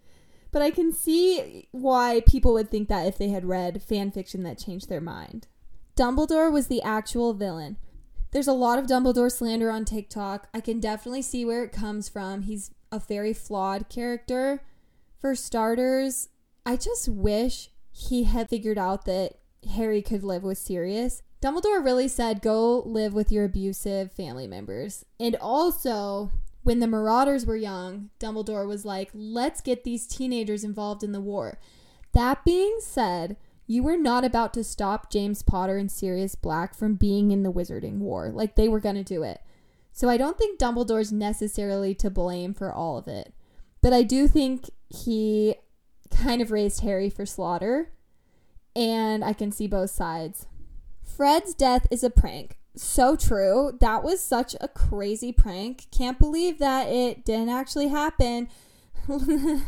but 0.52 0.62
I 0.62 0.72
can 0.72 0.94
see 0.94 1.67
why 1.72 2.22
people 2.26 2.54
would 2.54 2.70
think 2.70 2.88
that 2.89 3.08
if 3.08 3.17
they 3.17 3.30
had 3.30 3.46
read 3.46 3.82
fan 3.82 4.12
fiction 4.12 4.44
that 4.44 4.60
changed 4.60 4.88
their 4.88 5.02
mind. 5.02 5.48
Dumbledore 5.95 6.51
was 6.51 6.67
the 6.67 6.82
actual 6.82 7.34
villain. 7.34 7.77
There's 8.32 8.47
a 8.47 8.54
lot 8.54 8.80
of 8.80 8.86
Dumbledore 8.86 9.32
slander 9.32 9.69
on 9.69 9.84
TikTok. 9.84 10.47
I 10.54 10.62
can 10.62 10.80
definitely 10.80 11.21
see 11.21 11.43
where 11.43 11.63
it 11.63 11.73
comes 11.73 12.08
from. 12.08 12.43
He's 12.43 12.71
a 12.91 12.99
very 12.99 13.34
flawed 13.34 13.89
character. 13.89 14.63
For 15.19 15.36
starters, 15.36 16.30
I 16.65 16.77
just 16.77 17.10
wish 17.10 17.69
he 17.91 18.23
had 18.23 18.49
figured 18.49 18.77
out 18.77 19.06
that 19.06 19.39
Harry 19.75 20.01
could 20.01 20.23
live 20.23 20.43
with 20.43 20.58
Sirius. 20.58 21.23
Dumbledore 21.41 21.84
really 21.84 22.08
said, 22.08 22.41
go 22.41 22.80
live 22.80 23.13
with 23.13 23.32
your 23.32 23.45
abusive 23.45 24.12
family 24.12 24.47
members. 24.47 25.06
And 25.19 25.36
also, 25.36 26.32
when 26.63 26.80
the 26.80 26.88
Marauders 26.88 27.45
were 27.45 27.58
young, 27.58 28.12
Dumbledore 28.19 28.67
was 28.67 28.86
like, 28.86 29.10
let's 29.13 29.60
get 29.62 29.84
these 29.84 30.08
teenagers 30.08 30.63
involved 30.63 31.04
in 31.04 31.12
the 31.12 31.21
war. 31.21 31.60
That 32.13 32.45
being 32.45 32.77
said, 32.80 33.38
you 33.67 33.84
were 33.84 33.97
not 33.97 34.26
about 34.26 34.54
to 34.54 34.63
stop 34.63 35.12
James 35.12 35.43
Potter 35.43 35.78
and 35.78 35.91
Sirius 35.91 36.36
Black 36.36 36.76
from 36.76 36.95
being 36.95 37.32
in 37.32 37.43
the 37.43 37.52
Wizarding 37.52 38.00
War. 38.00 38.30
Like 38.30 38.56
they 38.56 38.67
were 38.67 38.80
going 38.80 38.95
to 38.95 39.04
do 39.04 39.24
it. 39.24 39.41
So 39.93 40.10
I 40.10 40.17
don't 40.17 40.38
think 40.38 40.60
Dumbledore's 40.60 41.12
necessarily 41.12 41.93
to 41.95 42.10
blame 42.10 42.54
for 42.54 42.71
all 42.71 42.97
of 42.97 43.08
it. 43.08 43.34
But 43.82 43.93
I 43.93 44.04
do 44.04 44.28
think 44.28 44.69
he 44.89 45.56
kind 46.10 46.41
of 46.41 46.52
raised 46.52 46.82
Harry 46.82 47.10
for 47.10 47.26
slaughter. 47.26 47.91
And 48.76 49.24
I 49.24 49.34
can 49.34 49.52
see 49.52 49.67
both 49.67 49.89
sides. 49.89 50.47
Fred's 51.04 51.54
death 51.54 51.88
is 51.91 52.04
a 52.04 52.10
prank. 52.10 52.58
So 52.76 53.15
true. 53.15 53.78
That 53.82 54.04
was 54.04 54.21
such 54.21 54.56
a 54.62 54.67
crazy 54.67 55.34
prank. 55.34 55.88
Can't 55.91 56.19
believe 56.19 56.58
that 56.60 56.88
it 56.88 57.26
didn't 57.26 57.50
actually 57.50 57.89
happen. 57.89 58.47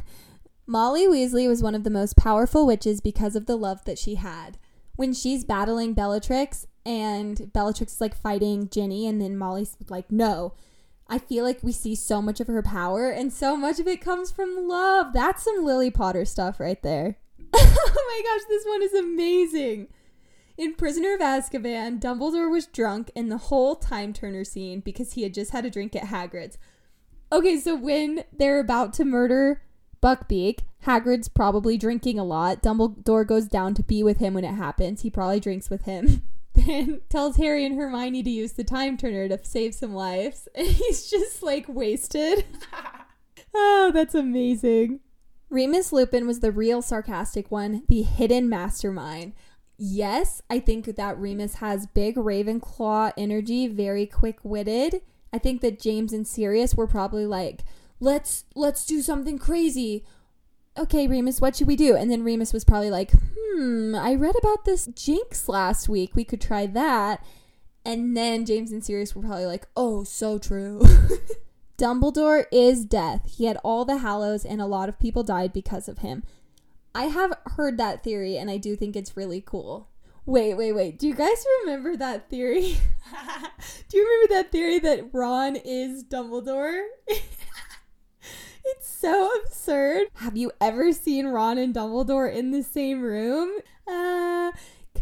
Molly 0.66 1.06
Weasley 1.08 1.48
was 1.48 1.62
one 1.62 1.76
of 1.76 1.84
the 1.84 1.90
most 1.90 2.16
powerful 2.16 2.66
witches 2.66 3.02
because 3.02 3.36
of 3.36 3.46
the 3.46 3.58
love 3.58 3.84
that 3.86 4.00
she 4.00 4.16
had. 4.16 4.58
When 4.96 5.14
she's 5.14 5.44
battling 5.44 5.94
Bellatrix 5.94 6.68
and 6.86 7.52
Bellatrix 7.52 7.94
is 7.94 8.02
like 8.02 8.16
fighting 8.16 8.70
Ginny, 8.70 9.08
and 9.08 9.22
then 9.22 9.38
Molly's 9.38 9.76
like, 9.90 10.12
no. 10.12 10.54
I 11.08 11.20
feel 11.20 11.44
like 11.44 11.62
we 11.62 11.74
see 11.74 11.96
so 11.96 12.22
much 12.22 12.40
of 12.40 12.48
her 12.48 12.62
power, 12.62 13.10
and 13.10 13.32
so 13.34 13.58
much 13.58 13.80
of 13.80 13.88
it 13.88 14.00
comes 14.02 14.32
from 14.32 14.68
love. 14.68 15.12
That's 15.14 15.44
some 15.44 15.66
Lily 15.66 15.92
Potter 15.92 16.24
stuff 16.24 16.60
right 16.60 16.82
there. 16.82 17.18
oh 17.54 18.06
my 18.08 18.22
gosh, 18.24 18.48
this 18.48 18.66
one 18.66 18.82
is 18.82 18.94
amazing. 18.94 19.90
In 20.58 20.76
Prisoner 20.76 21.16
of 21.16 21.20
Azkaban, 21.20 22.00
Dumbledore 22.00 22.50
was 22.50 22.68
drunk 22.68 23.12
in 23.16 23.30
the 23.30 23.38
whole 23.38 23.76
time 23.76 24.14
turner 24.14 24.44
scene 24.44 24.80
because 24.80 25.14
he 25.14 25.24
had 25.24 25.34
just 25.34 25.52
had 25.52 25.66
a 25.66 25.70
drink 25.70 25.96
at 25.96 26.04
Hagrid's. 26.04 26.58
Okay, 27.32 27.60
so 27.60 27.76
when 27.76 28.24
they're 28.32 28.60
about 28.60 28.94
to 28.94 29.06
murder 29.06 29.64
Buckbeak, 30.04 30.60
Hagrid's 30.86 31.30
probably 31.30 31.78
drinking 31.78 32.20
a 32.20 32.26
lot. 32.26 32.62
Dumbledore 32.62 33.26
goes 33.26 33.48
down 33.48 33.74
to 33.76 33.84
be 33.84 34.04
with 34.04 34.18
him 34.18 34.34
when 34.34 34.44
it 34.44 34.56
happens. 34.56 35.02
He 35.02 35.10
probably 35.10 35.40
drinks 35.40 35.70
with 35.70 35.84
him. 35.84 36.24
Then 36.56 37.02
tells 37.10 37.38
Harry 37.38 37.66
and 37.66 37.76
Hermione 37.76 38.22
to 38.22 38.30
use 38.30 38.52
the 38.52 38.64
time 38.64 38.96
turner 38.96 39.28
to 39.28 39.44
save 39.44 39.74
some 39.74 39.96
lives. 39.96 40.48
And 40.56 40.68
he's 40.68 41.10
just 41.10 41.42
like 41.42 41.66
wasted. 41.68 42.46
oh, 43.56 43.90
that's 43.92 44.14
amazing. 44.14 45.00
Remus 45.50 45.92
Lupin 45.92 46.28
was 46.28 46.42
the 46.42 46.52
real 46.52 46.84
sarcastic 46.84 47.50
one, 47.50 47.82
the 47.90 48.04
hidden 48.04 48.50
mastermind. 48.50 49.34
Yes, 49.80 50.44
I 50.48 50.60
think 50.60 50.96
that 50.96 51.18
Remus 51.18 51.56
has 51.56 51.88
big 51.88 52.18
Ravenclaw 52.18 53.14
energy, 53.18 53.68
very 53.68 54.06
quick-witted. 54.06 55.02
I 55.34 55.40
think 55.40 55.62
that 55.62 55.80
James 55.80 56.14
and 56.14 56.28
Sirius 56.28 56.76
were 56.76 56.86
probably 56.86 57.26
like, 57.26 57.64
"Let's 58.00 58.46
let's 58.56 58.86
do 58.86 59.02
something 59.02 59.38
crazy." 59.38 60.06
Okay, 60.78 61.08
Remus, 61.08 61.40
what 61.40 61.56
should 61.56 61.68
we 61.68 61.76
do? 61.76 61.96
And 61.96 62.10
then 62.10 62.24
Remus 62.24 62.54
was 62.54 62.64
probably 62.64 62.90
like, 62.90 63.12
"Hmm, 63.12 63.96
I 63.96 64.16
read 64.16 64.36
about 64.36 64.66
this 64.66 64.88
jinx 64.88 65.48
last 65.48 65.88
week. 65.88 66.16
We 66.16 66.24
could 66.24 66.42
try 66.42 66.66
that." 66.68 67.24
And 67.86 68.16
then 68.16 68.46
James 68.46 68.72
and 68.72 68.84
Sirius 68.84 69.16
were 69.16 69.22
probably 69.22 69.46
like, 69.46 69.68
"Oh, 69.76 70.04
so 70.04 70.38
true." 70.38 70.82
Dumbledore 71.78 72.46
is 72.52 72.86
death. 72.86 73.36
He 73.36 73.46
had 73.46 73.58
all 73.64 73.84
the 73.84 73.98
hallows 73.98 74.46
and 74.46 74.62
a 74.62 74.66
lot 74.66 74.90
of 74.90 75.00
people 75.00 75.24
died 75.24 75.52
because 75.52 75.90
of 75.90 76.00
him. 76.00 76.24
I 76.96 77.06
have 77.06 77.34
heard 77.58 77.78
that 77.78 78.04
theory 78.04 78.38
and 78.38 78.50
I 78.50 78.58
do 78.58 78.76
think 78.76 78.96
it's 78.96 79.18
really 79.18 79.42
cool. 79.42 79.90
Wait, 80.26 80.54
wait, 80.54 80.72
wait. 80.72 81.00
Do 81.00 81.08
you 81.08 81.16
guys 81.16 81.46
remember 81.62 81.98
that 81.98 82.30
theory? 82.30 82.78
do 83.90 83.98
you 83.98 84.06
remember 84.06 84.34
that 84.36 84.52
theory 84.52 84.80
that 84.80 85.10
Ron 85.12 85.58
is 85.58 86.04
Dumbledore? 86.04 86.86
it's 88.64 88.88
so 88.88 89.30
absurd. 89.44 90.08
Have 90.16 90.38
you 90.38 90.52
ever 90.62 90.94
seen 90.94 91.28
Ron 91.28 91.58
and 91.58 91.74
Dumbledore 91.74 92.34
in 92.34 92.52
the 92.52 92.64
same 92.64 93.02
room? 93.02 93.52
Uh, 93.88 94.52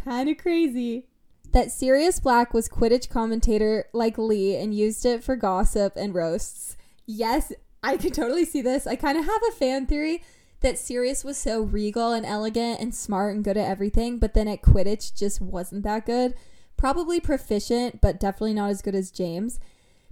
kind 0.03 0.29
of 0.29 0.37
crazy. 0.37 1.07
That 1.51 1.71
Sirius 1.71 2.19
Black 2.19 2.53
was 2.53 2.69
Quidditch 2.69 3.09
commentator 3.09 3.85
like 3.93 4.17
Lee 4.17 4.55
and 4.55 4.73
used 4.73 5.05
it 5.05 5.23
for 5.23 5.35
gossip 5.35 5.93
and 5.95 6.15
roasts. 6.15 6.77
Yes, 7.05 7.51
I 7.83 7.97
could 7.97 8.13
totally 8.13 8.45
see 8.45 8.61
this. 8.61 8.87
I 8.87 8.95
kind 8.95 9.17
of 9.17 9.25
have 9.25 9.41
a 9.49 9.55
fan 9.55 9.85
theory 9.85 10.23
that 10.61 10.77
Sirius 10.77 11.23
was 11.23 11.37
so 11.37 11.61
regal 11.61 12.13
and 12.13 12.25
elegant 12.25 12.79
and 12.79 12.95
smart 12.95 13.35
and 13.35 13.43
good 13.43 13.57
at 13.57 13.67
everything, 13.67 14.17
but 14.17 14.33
then 14.33 14.47
at 14.47 14.61
Quidditch 14.61 15.15
just 15.15 15.41
wasn't 15.41 15.83
that 15.83 16.05
good. 16.05 16.35
Probably 16.77 17.19
proficient, 17.19 17.99
but 17.99 18.19
definitely 18.19 18.53
not 18.53 18.69
as 18.69 18.81
good 18.81 18.95
as 18.95 19.11
James. 19.11 19.59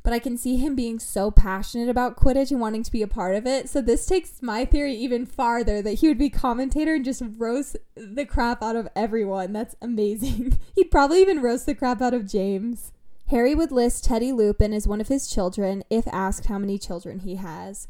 But 0.04 0.14
I 0.14 0.20
can 0.20 0.38
see 0.38 0.58
him 0.58 0.76
being 0.76 1.00
so 1.00 1.30
passionate 1.30 1.90
about 1.90 2.16
Quidditch 2.16 2.52
and 2.52 2.62
wanting 2.62 2.84
to 2.84 2.92
be 2.92 3.02
a 3.02 3.08
part 3.08 3.36
of 3.36 3.46
it. 3.46 3.68
So 3.70 3.82
this 3.82 4.06
takes 4.06 4.42
my 4.42 4.66
theory 4.66 4.94
even 4.96 5.26
farther 5.26 5.82
that 5.82 5.96
he 5.96 6.08
would 6.08 6.18
be 6.18 6.30
commentator 6.30 6.96
and 6.96 7.04
just 7.04 7.22
roast 7.38 7.76
the 7.96 8.26
crap 8.26 8.64
out 8.64 8.76
of 8.76 8.88
everyone. 8.96 9.52
That's 9.52 9.76
amazing. 9.82 10.58
He'd 10.76 10.92
probably 10.92 11.22
even 11.22 11.42
roast 11.42 11.66
the 11.66 11.76
crap 11.76 12.02
out 12.02 12.14
of 12.14 12.28
James. 12.28 12.92
Harry 13.30 13.54
would 13.54 13.72
list 13.72 14.06
Teddy 14.06 14.32
Lupin 14.32 14.74
as 14.74 14.88
one 14.88 15.02
of 15.02 15.08
his 15.08 15.28
children 15.28 15.84
if 15.90 16.08
asked 16.08 16.48
how 16.48 16.58
many 16.58 16.78
children 16.80 17.20
he 17.20 17.36
has. 17.36 17.88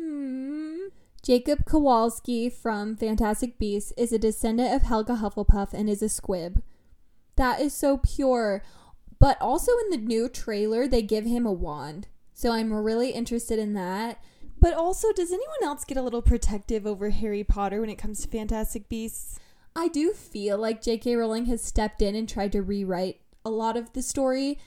Hmm. 0.00 0.74
Jacob 1.24 1.64
Kowalski 1.64 2.50
from 2.50 2.96
Fantastic 2.96 3.58
Beasts 3.58 3.92
is 3.96 4.12
a 4.12 4.18
descendant 4.18 4.74
of 4.74 4.82
Helga 4.82 5.16
Hufflepuff 5.16 5.72
and 5.72 5.88
is 5.88 6.02
a 6.02 6.08
squib. 6.08 6.62
That 7.36 7.60
is 7.60 7.72
so 7.72 7.96
pure. 7.96 8.62
But 9.24 9.40
also 9.40 9.72
in 9.78 9.88
the 9.88 10.06
new 10.06 10.28
trailer, 10.28 10.86
they 10.86 11.00
give 11.00 11.24
him 11.24 11.46
a 11.46 11.52
wand. 11.52 12.08
So 12.34 12.52
I'm 12.52 12.70
really 12.70 13.12
interested 13.12 13.58
in 13.58 13.72
that. 13.72 14.22
But 14.60 14.74
also, 14.74 15.14
does 15.14 15.32
anyone 15.32 15.62
else 15.62 15.86
get 15.86 15.96
a 15.96 16.02
little 16.02 16.20
protective 16.20 16.86
over 16.86 17.08
Harry 17.08 17.42
Potter 17.42 17.80
when 17.80 17.88
it 17.88 17.96
comes 17.96 18.20
to 18.20 18.28
Fantastic 18.28 18.86
Beasts? 18.90 19.40
I 19.74 19.88
do 19.88 20.12
feel 20.12 20.58
like 20.58 20.82
J.K. 20.82 21.16
Rowling 21.16 21.46
has 21.46 21.62
stepped 21.62 22.02
in 22.02 22.14
and 22.14 22.28
tried 22.28 22.52
to 22.52 22.60
rewrite 22.60 23.22
a 23.46 23.50
lot 23.50 23.78
of 23.78 23.94
the 23.94 24.02
story. 24.02 24.58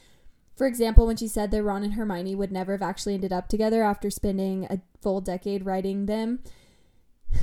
For 0.56 0.66
example, 0.66 1.06
when 1.06 1.18
she 1.18 1.28
said 1.28 1.52
that 1.52 1.62
Ron 1.62 1.84
and 1.84 1.94
Hermione 1.94 2.34
would 2.34 2.52
never 2.52 2.72
have 2.72 2.82
actually 2.82 3.14
ended 3.14 3.32
up 3.32 3.50
together 3.50 3.84
after 3.84 4.10
spending 4.10 4.66
a 4.72 4.82
full 5.04 5.22
decade 5.22 5.68
writing 5.68 6.08
them. 6.08 6.40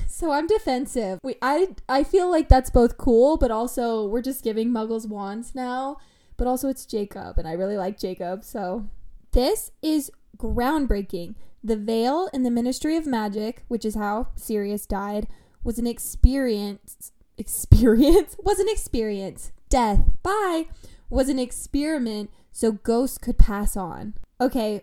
So 0.08 0.32
I'm 0.32 0.48
defensive. 0.48 1.20
We, 1.22 1.36
I 1.42 1.76
I 1.88 2.02
feel 2.02 2.30
like 2.30 2.48
that's 2.48 2.70
both 2.70 2.96
cool, 2.96 3.36
but 3.36 3.50
also 3.50 4.06
we're 4.06 4.22
just 4.22 4.42
giving 4.42 4.70
Muggles 4.70 5.06
wands 5.06 5.54
now. 5.54 5.98
But 6.36 6.46
also 6.46 6.68
it's 6.68 6.86
Jacob, 6.86 7.38
and 7.38 7.46
I 7.46 7.52
really 7.52 7.76
like 7.76 7.98
Jacob. 7.98 8.44
So 8.44 8.86
this 9.32 9.70
is 9.82 10.10
groundbreaking. 10.36 11.34
The 11.62 11.76
veil 11.76 12.28
in 12.32 12.42
the 12.42 12.50
Ministry 12.50 12.96
of 12.96 13.06
Magic, 13.06 13.64
which 13.68 13.84
is 13.84 13.94
how 13.94 14.28
Sirius 14.34 14.86
died, 14.86 15.28
was 15.62 15.78
an 15.78 15.86
experience. 15.86 17.12
Experience 17.38 18.36
was 18.42 18.58
an 18.58 18.68
experience. 18.68 19.52
Death. 19.68 20.00
Bye. 20.22 20.66
Was 21.08 21.28
an 21.28 21.38
experiment 21.38 22.30
so 22.52 22.72
ghosts 22.72 23.18
could 23.18 23.38
pass 23.38 23.76
on. 23.76 24.14
Okay, 24.40 24.82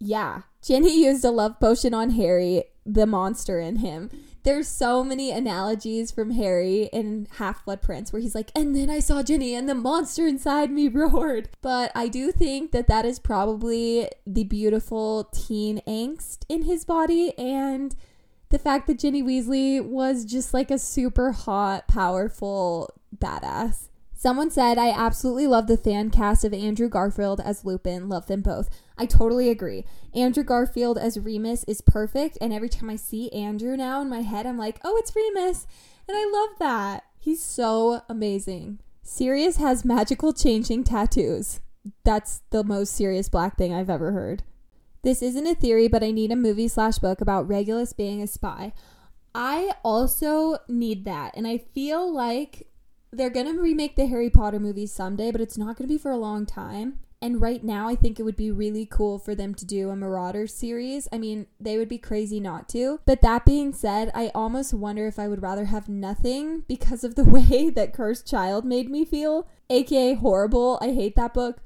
yeah. 0.00 0.42
Ginny 0.62 0.98
used 1.04 1.24
a 1.24 1.30
love 1.30 1.60
potion 1.60 1.94
on 1.94 2.10
Harry, 2.10 2.64
the 2.86 3.06
monster 3.06 3.60
in 3.60 3.76
him. 3.76 4.10
There's 4.44 4.68
so 4.68 5.02
many 5.02 5.30
analogies 5.30 6.10
from 6.10 6.32
Harry 6.32 6.90
in 6.92 7.26
Half 7.38 7.64
Blood 7.64 7.80
Prince 7.80 8.12
where 8.12 8.20
he's 8.20 8.34
like, 8.34 8.52
and 8.54 8.76
then 8.76 8.90
I 8.90 9.00
saw 9.00 9.22
Ginny 9.22 9.54
and 9.54 9.66
the 9.66 9.74
monster 9.74 10.26
inside 10.26 10.70
me 10.70 10.86
roared. 10.88 11.48
But 11.62 11.90
I 11.94 12.08
do 12.08 12.30
think 12.30 12.70
that 12.72 12.86
that 12.88 13.06
is 13.06 13.18
probably 13.18 14.10
the 14.26 14.44
beautiful 14.44 15.30
teen 15.32 15.80
angst 15.88 16.44
in 16.48 16.62
his 16.62 16.84
body 16.84 17.36
and 17.38 17.96
the 18.50 18.58
fact 18.58 18.86
that 18.86 18.98
Ginny 18.98 19.22
Weasley 19.22 19.82
was 19.82 20.26
just 20.26 20.52
like 20.52 20.70
a 20.70 20.78
super 20.78 21.32
hot, 21.32 21.88
powerful 21.88 22.90
badass. 23.16 23.88
Someone 24.12 24.50
said, 24.50 24.78
I 24.78 24.90
absolutely 24.90 25.46
love 25.46 25.66
the 25.66 25.76
fan 25.76 26.10
cast 26.10 26.44
of 26.44 26.52
Andrew 26.52 26.88
Garfield 26.88 27.40
as 27.40 27.64
Lupin. 27.64 28.08
Love 28.08 28.26
them 28.26 28.42
both. 28.42 28.68
I 28.96 29.06
totally 29.06 29.50
agree. 29.50 29.84
Andrew 30.14 30.44
Garfield 30.44 30.98
as 30.98 31.18
Remus 31.18 31.64
is 31.64 31.80
perfect. 31.80 32.38
And 32.40 32.52
every 32.52 32.68
time 32.68 32.88
I 32.88 32.96
see 32.96 33.32
Andrew 33.32 33.76
now 33.76 34.00
in 34.00 34.08
my 34.08 34.22
head, 34.22 34.46
I'm 34.46 34.58
like, 34.58 34.78
oh, 34.84 34.96
it's 34.96 35.14
Remus. 35.16 35.66
And 36.08 36.16
I 36.16 36.30
love 36.32 36.58
that. 36.58 37.04
He's 37.18 37.42
so 37.42 38.02
amazing. 38.08 38.78
Sirius 39.02 39.56
has 39.56 39.84
magical 39.84 40.32
changing 40.32 40.84
tattoos. 40.84 41.60
That's 42.04 42.42
the 42.50 42.64
most 42.64 42.94
Sirius 42.94 43.28
black 43.28 43.58
thing 43.58 43.74
I've 43.74 43.90
ever 43.90 44.12
heard. 44.12 44.42
This 45.02 45.22
isn't 45.22 45.46
a 45.46 45.54
theory, 45.54 45.88
but 45.88 46.02
I 46.02 46.10
need 46.10 46.32
a 46.32 46.36
movie 46.36 46.68
slash 46.68 46.98
book 46.98 47.20
about 47.20 47.48
Regulus 47.48 47.92
being 47.92 48.22
a 48.22 48.26
spy. 48.26 48.72
I 49.34 49.72
also 49.82 50.58
need 50.68 51.04
that. 51.04 51.36
And 51.36 51.46
I 51.46 51.58
feel 51.58 52.10
like 52.10 52.68
they're 53.12 53.30
going 53.30 53.46
to 53.46 53.60
remake 53.60 53.96
the 53.96 54.06
Harry 54.06 54.30
Potter 54.30 54.60
movies 54.60 54.92
someday, 54.92 55.30
but 55.30 55.40
it's 55.40 55.58
not 55.58 55.76
going 55.76 55.88
to 55.88 55.94
be 55.94 55.98
for 55.98 56.10
a 56.10 56.16
long 56.16 56.46
time. 56.46 57.00
And 57.24 57.40
right 57.40 57.64
now, 57.64 57.88
I 57.88 57.94
think 57.94 58.20
it 58.20 58.22
would 58.24 58.36
be 58.36 58.50
really 58.50 58.84
cool 58.84 59.18
for 59.18 59.34
them 59.34 59.54
to 59.54 59.64
do 59.64 59.88
a 59.88 59.96
Marauder 59.96 60.46
series. 60.46 61.08
I 61.10 61.16
mean, 61.16 61.46
they 61.58 61.78
would 61.78 61.88
be 61.88 61.96
crazy 61.96 62.38
not 62.38 62.68
to. 62.68 63.00
But 63.06 63.22
that 63.22 63.46
being 63.46 63.72
said, 63.72 64.10
I 64.14 64.30
almost 64.34 64.74
wonder 64.74 65.06
if 65.06 65.18
I 65.18 65.26
would 65.26 65.40
rather 65.40 65.64
have 65.64 65.88
nothing 65.88 66.64
because 66.68 67.02
of 67.02 67.14
the 67.14 67.24
way 67.24 67.70
that 67.70 67.94
Cursed 67.94 68.28
Child 68.28 68.66
made 68.66 68.90
me 68.90 69.06
feel, 69.06 69.48
aka 69.70 70.12
horrible. 70.12 70.78
I 70.82 70.92
hate 70.92 71.16
that 71.16 71.32
book. 71.32 71.62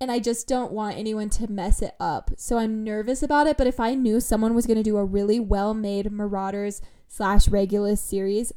And 0.00 0.10
I 0.10 0.18
just 0.18 0.48
don't 0.48 0.72
want 0.72 0.96
anyone 0.96 1.28
to 1.28 1.52
mess 1.52 1.82
it 1.82 1.94
up. 2.00 2.30
So 2.38 2.56
I'm 2.56 2.82
nervous 2.82 3.22
about 3.22 3.46
it. 3.46 3.58
But 3.58 3.66
if 3.66 3.78
I 3.78 3.92
knew 3.92 4.18
someone 4.18 4.54
was 4.54 4.66
going 4.66 4.78
to 4.78 4.82
do 4.82 4.96
a 4.96 5.04
really 5.04 5.38
well 5.38 5.74
made 5.74 6.10
Marauders 6.10 6.80
slash 7.06 7.48
Regulus 7.48 8.00
series, 8.00 8.50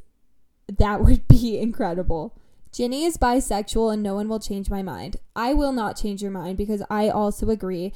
that 0.74 1.00
would 1.04 1.28
be 1.28 1.58
incredible. 1.58 2.39
Ginny 2.72 3.04
is 3.04 3.16
bisexual 3.16 3.92
and 3.92 4.02
no 4.02 4.14
one 4.14 4.28
will 4.28 4.38
change 4.38 4.70
my 4.70 4.82
mind. 4.82 5.16
I 5.34 5.54
will 5.54 5.72
not 5.72 5.96
change 5.96 6.22
your 6.22 6.30
mind 6.30 6.56
because 6.56 6.82
I 6.88 7.08
also 7.08 7.50
agree. 7.50 7.92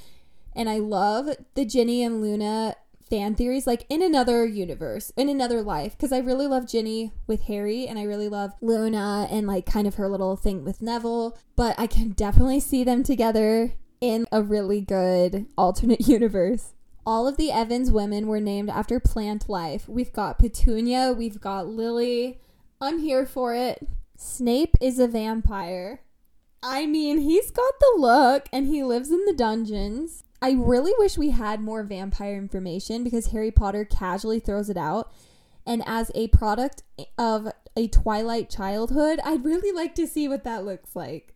And 0.55 0.69
I 0.69 0.79
love 0.79 1.29
the 1.55 1.65
Ginny 1.65 2.03
and 2.03 2.21
Luna 2.21 2.77
fan 3.09 3.35
theories, 3.35 3.67
like 3.67 3.87
in 3.89 4.03
another 4.03 4.45
universe, 4.45 5.13
in 5.17 5.29
another 5.29 5.63
life, 5.63 5.93
because 5.93 6.13
I 6.13 6.19
really 6.19 6.47
love 6.47 6.67
Ginny 6.67 7.13
with 7.27 7.43
Harry 7.43 7.87
and 7.87 7.99
I 7.99 8.03
really 8.03 8.29
love 8.29 8.53
Luna 8.61 9.29
and 9.31 9.47
like 9.47 9.67
kind 9.67 9.87
of 9.87 9.97
her 9.97 10.09
little 10.09 10.37
thing 10.37 10.65
with 10.65 10.83
Neville. 10.83 11.39
But 11.55 11.79
I 11.79 11.87
can 11.87 12.11
definitely 12.11 12.61
see 12.61 12.83
them 12.83 13.03
together 13.03 13.75
in 14.01 14.27
a 14.33 14.43
really 14.43 14.81
good 14.81 15.47
alternate 15.57 16.01
universe. 16.09 16.73
All 17.07 17.29
of 17.29 17.37
the 17.37 17.53
Evans 17.53 17.91
women 17.91 18.27
were 18.27 18.41
named 18.41 18.71
after 18.71 18.99
plant 18.99 19.49
life. 19.49 19.89
We've 19.89 20.13
got 20.13 20.39
Petunia, 20.39 21.13
we've 21.13 21.41
got 21.41 21.69
Lily, 21.69 22.41
I'm 22.81 22.99
here 22.99 23.27
for 23.27 23.55
it. 23.55 23.87
Snape 24.17 24.77
is 24.81 24.99
a 24.99 25.09
vampire. 25.09 26.01
I 26.63 26.87
mean, 26.87 27.19
he's 27.19 27.51
got 27.51 27.75
the 27.79 27.95
look 27.99 28.49
and 28.53 28.67
he 28.67 28.83
lives 28.83 29.11
in 29.11 29.25
the 29.27 29.35
dungeons. 29.35 30.25
I 30.41 30.53
really 30.53 30.93
wish 30.99 31.19
we 31.19 31.31
had 31.31 31.61
more 31.61 31.83
vampire 31.83 32.37
information 32.37 33.05
because 33.05 33.29
Harry 33.29 33.51
Potter 33.51 33.85
casually 33.85 34.41
throws 34.41 34.71
it 34.71 34.77
out. 34.77 35.13
And 35.67 35.83
as 35.87 36.11
a 36.15 36.29
product 36.29 36.83
of 37.17 37.49
a 37.77 37.89
twilight 37.89 38.51
childhood. 38.51 39.21
I'd 39.25 39.45
really 39.45 39.73
like 39.73 39.95
to 39.97 40.07
see 40.07 40.29
what 40.29 40.45
that 40.45 40.65
looks 40.65 40.95
like. 40.95 41.35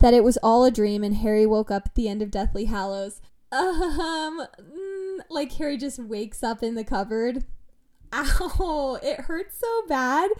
That 0.00 0.14
it 0.14 0.22
was 0.22 0.36
all 0.42 0.64
a 0.64 0.70
dream 0.70 1.02
and 1.02 1.16
Harry 1.16 1.46
woke 1.46 1.70
up 1.70 1.84
at 1.86 1.94
the 1.94 2.08
end 2.08 2.22
of 2.22 2.30
Deathly 2.30 2.66
Hallows. 2.66 3.20
Um, 3.50 4.46
mm, 4.60 5.18
like 5.30 5.52
Harry 5.52 5.76
just 5.76 5.98
wakes 5.98 6.42
up 6.42 6.62
in 6.62 6.74
the 6.74 6.84
cupboard. 6.84 7.44
Ow, 8.12 8.98
it 9.02 9.20
hurts 9.22 9.58
so 9.58 9.82
bad. 9.88 10.30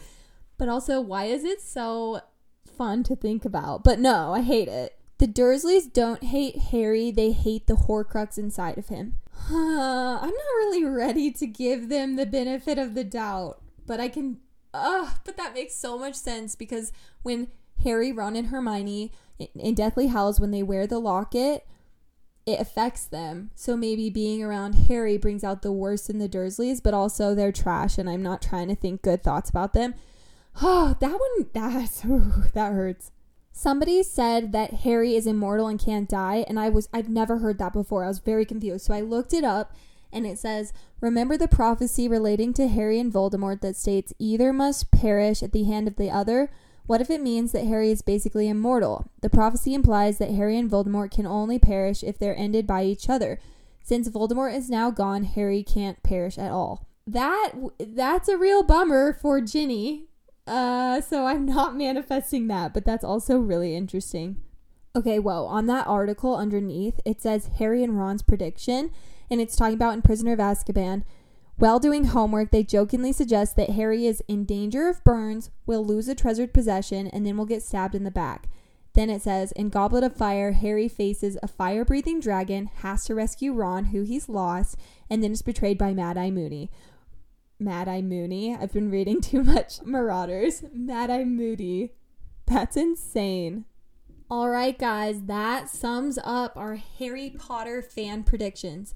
But 0.59 0.69
also, 0.69 1.01
why 1.01 1.25
is 1.27 1.45
it 1.45 1.63
so 1.63 2.21
fun 2.67 3.05
to 3.05 3.17
think 3.17 3.45
about? 3.45 3.85
But 3.85 3.99
no, 4.01 4.33
I 4.35 4.43
hate 4.43 4.69
it. 4.69 4.97
The 5.19 5.27
Dursleys 5.27 5.93
don't 5.93 6.23
hate 6.23 6.57
Harry, 6.71 7.11
they 7.11 7.33
hate 7.33 7.67
the 7.67 7.75
Horcrux 7.75 8.39
inside 8.39 8.79
of 8.79 8.89
him. 8.89 9.15
I'm 9.51 10.21
not 10.21 10.57
really 10.59 10.85
ready 10.85 11.31
to 11.33 11.47
give 11.47 11.89
them 11.89 12.17
the 12.17 12.27
benefit 12.27 12.79
of 12.79 12.95
the 12.95 13.05
doubt, 13.05 13.61
but 13.87 14.01
I 14.01 14.09
can. 14.09 14.39
Ugh, 14.75 15.09
but 15.25 15.37
that 15.37 15.55
makes 15.55 15.75
so 15.75 15.99
much 15.99 16.15
sense 16.15 16.55
because 16.55 16.93
when 17.23 17.49
Harry, 17.83 18.13
Ron, 18.13 18.37
and 18.37 18.49
Hermione 18.49 19.13
in 19.55 19.75
Deathly 19.75 20.09
Hallows, 20.09 20.39
when 20.39 20.51
they 20.51 20.63
wear 20.63 20.87
the 20.87 20.99
locket, 20.99 21.67
it 22.47 22.61
affects 22.61 23.05
them. 23.05 23.51
So 23.55 23.77
maybe 23.77 24.11
being 24.11 24.43
around 24.43 24.75
Harry 24.75 25.17
brings 25.17 25.43
out 25.43 25.63
the 25.63 25.73
worst 25.73 26.11
in 26.11 26.19
the 26.19 26.29
Dursleys, 26.29 26.83
but 26.83 26.95
also 26.95 27.35
they're 27.35 27.53
trash, 27.53 27.99
and 27.99 28.09
I'm 28.09 28.23
not 28.23 28.43
trying 28.43 28.69
to 28.69 28.75
think 28.75 29.03
good 29.03 29.23
thoughts 29.23 29.51
about 29.51 29.73
them. 29.73 29.95
Oh, 30.61 30.97
that 31.01 31.13
one, 31.13 31.47
that's, 31.53 32.01
that 32.55 32.73
hurts. 32.73 33.11
Somebody 33.53 34.03
said 34.05 34.53
that 34.53 34.73
Harry 34.73 35.17
is 35.17 35.27
immortal 35.27 35.67
and 35.67 35.81
can't 35.81 36.09
die, 36.09 36.45
and 36.47 36.61
I 36.61 36.69
was 36.69 36.89
I've 36.93 37.09
never 37.09 37.39
heard 37.39 37.59
that 37.59 37.73
before. 37.73 38.05
I 38.05 38.09
was 38.09 38.21
very 38.21 38.45
confused. 38.45 38.87
So 38.87 38.95
I 38.95 39.01
looked 39.01 39.35
it 39.35 39.43
up 39.43 39.75
and 40.13 40.25
it 40.25 40.39
says, 40.39 40.73
"Remember 41.01 41.37
the 41.37 41.49
prophecy 41.49 42.07
relating 42.07 42.53
to 42.53 42.69
Harry 42.69 43.01
and 43.01 43.13
Voldemort 43.13 43.61
that 43.63 43.75
states 43.75 44.15
either 44.21 44.53
must 44.53 44.93
perish 44.93 45.43
at 45.43 45.51
the 45.51 45.65
hand 45.65 45.89
of 45.89 45.97
the 45.97 46.09
other? 46.09 46.53
What 46.87 47.01
if 47.01 47.11
it 47.11 47.21
means 47.21 47.51
that 47.51 47.67
Harry 47.67 47.91
is 47.91 48.01
basically 48.01 48.49
immortal? 48.49 49.11
The 49.23 49.29
prophecy 49.29 49.75
implies 49.75 50.19
that 50.19 50.31
Harry 50.31 50.57
and 50.57 50.71
Voldemort 50.71 51.11
can 51.11 51.27
only 51.27 51.59
perish 51.59 52.05
if 52.05 52.17
they're 52.17 52.39
ended 52.39 52.65
by 52.65 52.85
each 52.85 53.11
other. 53.11 53.41
Since 53.83 54.09
Voldemort 54.09 54.55
is 54.55 54.71
now 54.71 54.93
gone, 54.93 55.25
Harry 55.25 55.65
can't 55.65 56.01
perish 56.05 56.39
at 56.39 56.53
all." 56.53 56.87
That 57.09 57.55
that's 57.81 58.29
a 58.29 58.39
real 58.39 58.63
bummer 58.63 59.13
for 59.13 59.41
Ginny 59.41 60.09
uh, 60.49 61.01
so 61.01 61.27
I'm 61.27 61.47
not 61.47 61.77
manifesting 61.77 62.49
that, 62.49 62.75
but 62.75 62.85
that's 62.85 63.05
also 63.05 63.39
really 63.39 63.77
interesting. 63.77 64.39
Okay, 64.97 65.19
well, 65.19 65.47
on 65.47 65.67
that 65.67 65.87
article 65.87 66.35
underneath, 66.35 66.99
it 67.05 67.21
says 67.23 67.51
Harry 67.59 67.85
and 67.85 67.99
Ron's 67.99 68.23
prediction, 68.23 68.91
and 69.31 69.41
it's 69.41 69.55
talking 69.55 69.75
about 69.75 69.95
in 69.95 70.03
Prisoner 70.03 70.33
of 70.33 70.39
Azkaban. 70.39 71.05
While 71.57 71.79
doing 71.79 72.05
homework, 72.05 72.51
they 72.51 72.63
jokingly 72.63 73.13
suggest 73.13 73.57
that 73.57 73.71
Harry 73.71 74.07
is 74.07 74.23
in 74.29 74.45
danger 74.45 74.89
of 74.89 75.05
burns, 75.05 75.51
will 75.67 75.85
lose 75.85 76.09
a 76.09 76.15
treasured 76.15 76.55
possession, 76.55 77.07
and 77.09 77.27
then 77.27 77.37
will 77.37 77.47
get 77.47 77.63
stabbed 77.63 77.95
in 77.95 78.05
the 78.05 78.11
back. 78.11 78.49
Then 78.95 79.11
it 79.11 79.23
says, 79.23 79.53
in 79.53 79.69
Goblet 79.69 80.03
of 80.03 80.17
Fire, 80.17 80.53
Harry 80.53 80.89
faces 80.89 81.37
a 81.43 81.49
fire 81.49 81.85
breathing 81.85 82.21
dragon, 82.21 82.71
has 82.77 83.05
to 83.05 83.15
rescue 83.15 83.53
Ron, 83.53 83.87
who 83.87 84.03
he's 84.03 84.29
lost, 84.29 84.77
and 85.11 85.23
then 85.23 85.33
is 85.33 85.43
betrayed 85.43 85.79
by 85.79 85.93
Mad 85.93 86.17
Eye 86.17 86.31
Moody. 86.31 86.71
Mad 87.59 87.89
Eye 87.89 88.03
Moody. 88.03 88.57
I've 88.59 88.73
been 88.73 88.91
reading 88.91 89.21
too 89.23 89.43
much 89.43 89.83
Marauders. 89.83 90.65
Mad 90.73 91.11
Eye 91.11 91.25
Moody. 91.25 91.93
That's 92.47 92.77
insane. 92.77 93.65
All 94.31 94.51
right, 94.51 94.79
guys, 94.79 95.23
that 95.23 95.71
sums 95.71 96.19
up 96.23 96.57
our 96.57 96.77
Harry 96.77 97.31
Potter 97.31 97.81
fan 97.81 98.25
predictions. 98.25 98.95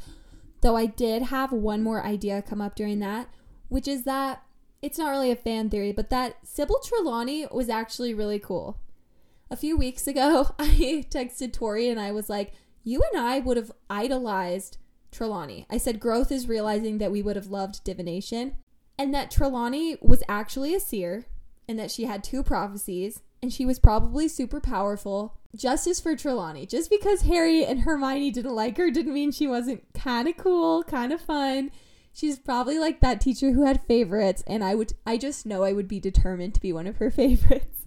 Though 0.61 0.77
I 0.77 0.87
did 0.87 1.23
have 1.23 1.53
one 1.53 1.83
more 1.83 2.05
idea 2.05 2.43
come 2.43 2.61
up 2.61 2.77
during 2.77 3.01
that, 3.01 3.29
which 3.69 3.89
is 3.89 4.05
that 4.05 4.43
it's 4.83 4.99
not 4.99 5.11
really 5.11 5.31
a 5.31 5.37
fan 5.37 5.71
theory, 5.71 5.93
but 5.93 6.11
that 6.11 6.37
Sybil 6.47 6.81
Trelawney 6.85 7.47
was 7.51 7.69
actually 7.69 8.13
really 8.13 8.39
cool. 8.39 8.79
A 9.51 9.57
few 9.57 9.77
weeks 9.77 10.07
ago, 10.07 10.55
I 10.59 11.07
texted 11.11 11.53
Tori 11.53 11.89
and 11.89 12.01
I 12.01 12.13
was 12.13 12.29
like, 12.29 12.53
You 12.85 13.03
and 13.13 13.21
I 13.21 13.39
would 13.39 13.57
have 13.57 13.73
idolized 13.89 14.79
Trelawney. 15.13 15.67
I 15.71 15.79
said 15.79 16.01
growth 16.01 16.33
is 16.33 16.49
realizing 16.49 16.99
that 16.99 17.13
we 17.13 17.23
would 17.23 17.37
have 17.37 17.47
loved 17.47 17.85
divination 17.85 18.57
and 18.99 19.15
that 19.15 19.31
Trelawney 19.31 19.97
was 20.01 20.23
actually 20.29 20.75
a 20.75 20.81
seer 20.81 21.27
and 21.69 21.79
that 21.79 21.91
she 21.91 22.05
had 22.05 22.25
two 22.25 22.43
prophecies 22.43 23.23
and 23.43 23.53
she 23.53 23.65
was 23.65 23.79
probably 23.79 24.29
super 24.29 24.61
powerful. 24.61 25.39
Justice 25.55 26.01
for 26.01 26.17
Trelawney. 26.17 26.67
Just 26.67 26.89
because 26.89 27.23
Harry 27.23 27.65
and 27.65 27.81
Hermione 27.81 28.31
didn't 28.31 28.55
like 28.55 28.77
her 28.79 28.91
didn't 28.91 29.15
mean 29.15 29.33
she 29.33 29.47
wasn't 29.47 29.85
kind 29.95 30.29
of 30.29 30.37
cool, 30.37 30.83
kind 30.83 31.13
of 31.13 31.21
fun. 31.21 31.71
She's 32.13 32.39
probably 32.39 32.79
like 32.79 33.01
that 33.01 33.21
teacher 33.21 33.53
who 33.53 33.65
had 33.65 33.83
favorites 33.83 34.43
and 34.47 34.65
I 34.65 34.75
would 34.75 34.95
I 35.07 35.17
just 35.17 35.47
know 35.47 35.63
I 35.63 35.73
would 35.73 35.89
be 35.89 36.01
determined 36.01 36.55
to 36.55 36.61
be 36.61 36.73
one 36.73 36.87
of 36.87 36.97
her 36.97 37.11
favorites. 37.13 37.87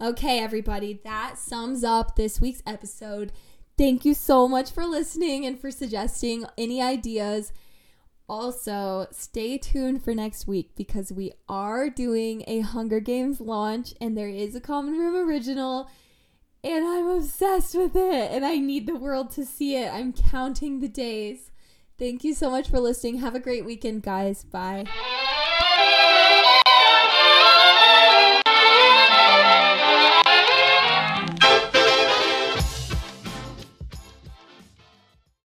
Okay, 0.00 0.40
everybody, 0.40 1.00
that 1.04 1.38
sums 1.38 1.84
up 1.84 2.16
this 2.16 2.40
week's 2.40 2.62
episode. 2.66 3.32
Thank 3.76 4.04
you 4.04 4.14
so 4.14 4.46
much 4.46 4.70
for 4.70 4.86
listening 4.86 5.44
and 5.44 5.58
for 5.58 5.70
suggesting 5.70 6.44
any 6.56 6.80
ideas. 6.80 7.52
Also, 8.28 9.06
stay 9.10 9.58
tuned 9.58 10.02
for 10.02 10.14
next 10.14 10.46
week 10.46 10.70
because 10.76 11.12
we 11.12 11.32
are 11.48 11.90
doing 11.90 12.44
a 12.46 12.60
Hunger 12.60 13.00
Games 13.00 13.40
launch 13.40 13.92
and 14.00 14.16
there 14.16 14.28
is 14.28 14.54
a 14.54 14.60
Common 14.60 14.96
Room 14.98 15.28
original 15.28 15.90
and 16.62 16.86
I'm 16.86 17.08
obsessed 17.08 17.74
with 17.74 17.94
it 17.94 18.30
and 18.30 18.46
I 18.46 18.56
need 18.56 18.86
the 18.86 18.96
world 18.96 19.30
to 19.32 19.44
see 19.44 19.76
it. 19.76 19.92
I'm 19.92 20.12
counting 20.12 20.80
the 20.80 20.88
days. 20.88 21.50
Thank 21.98 22.24
you 22.24 22.32
so 22.32 22.50
much 22.50 22.68
for 22.68 22.80
listening. 22.80 23.18
Have 23.18 23.34
a 23.34 23.40
great 23.40 23.64
weekend, 23.64 24.02
guys. 24.02 24.44
Bye. 24.44 24.86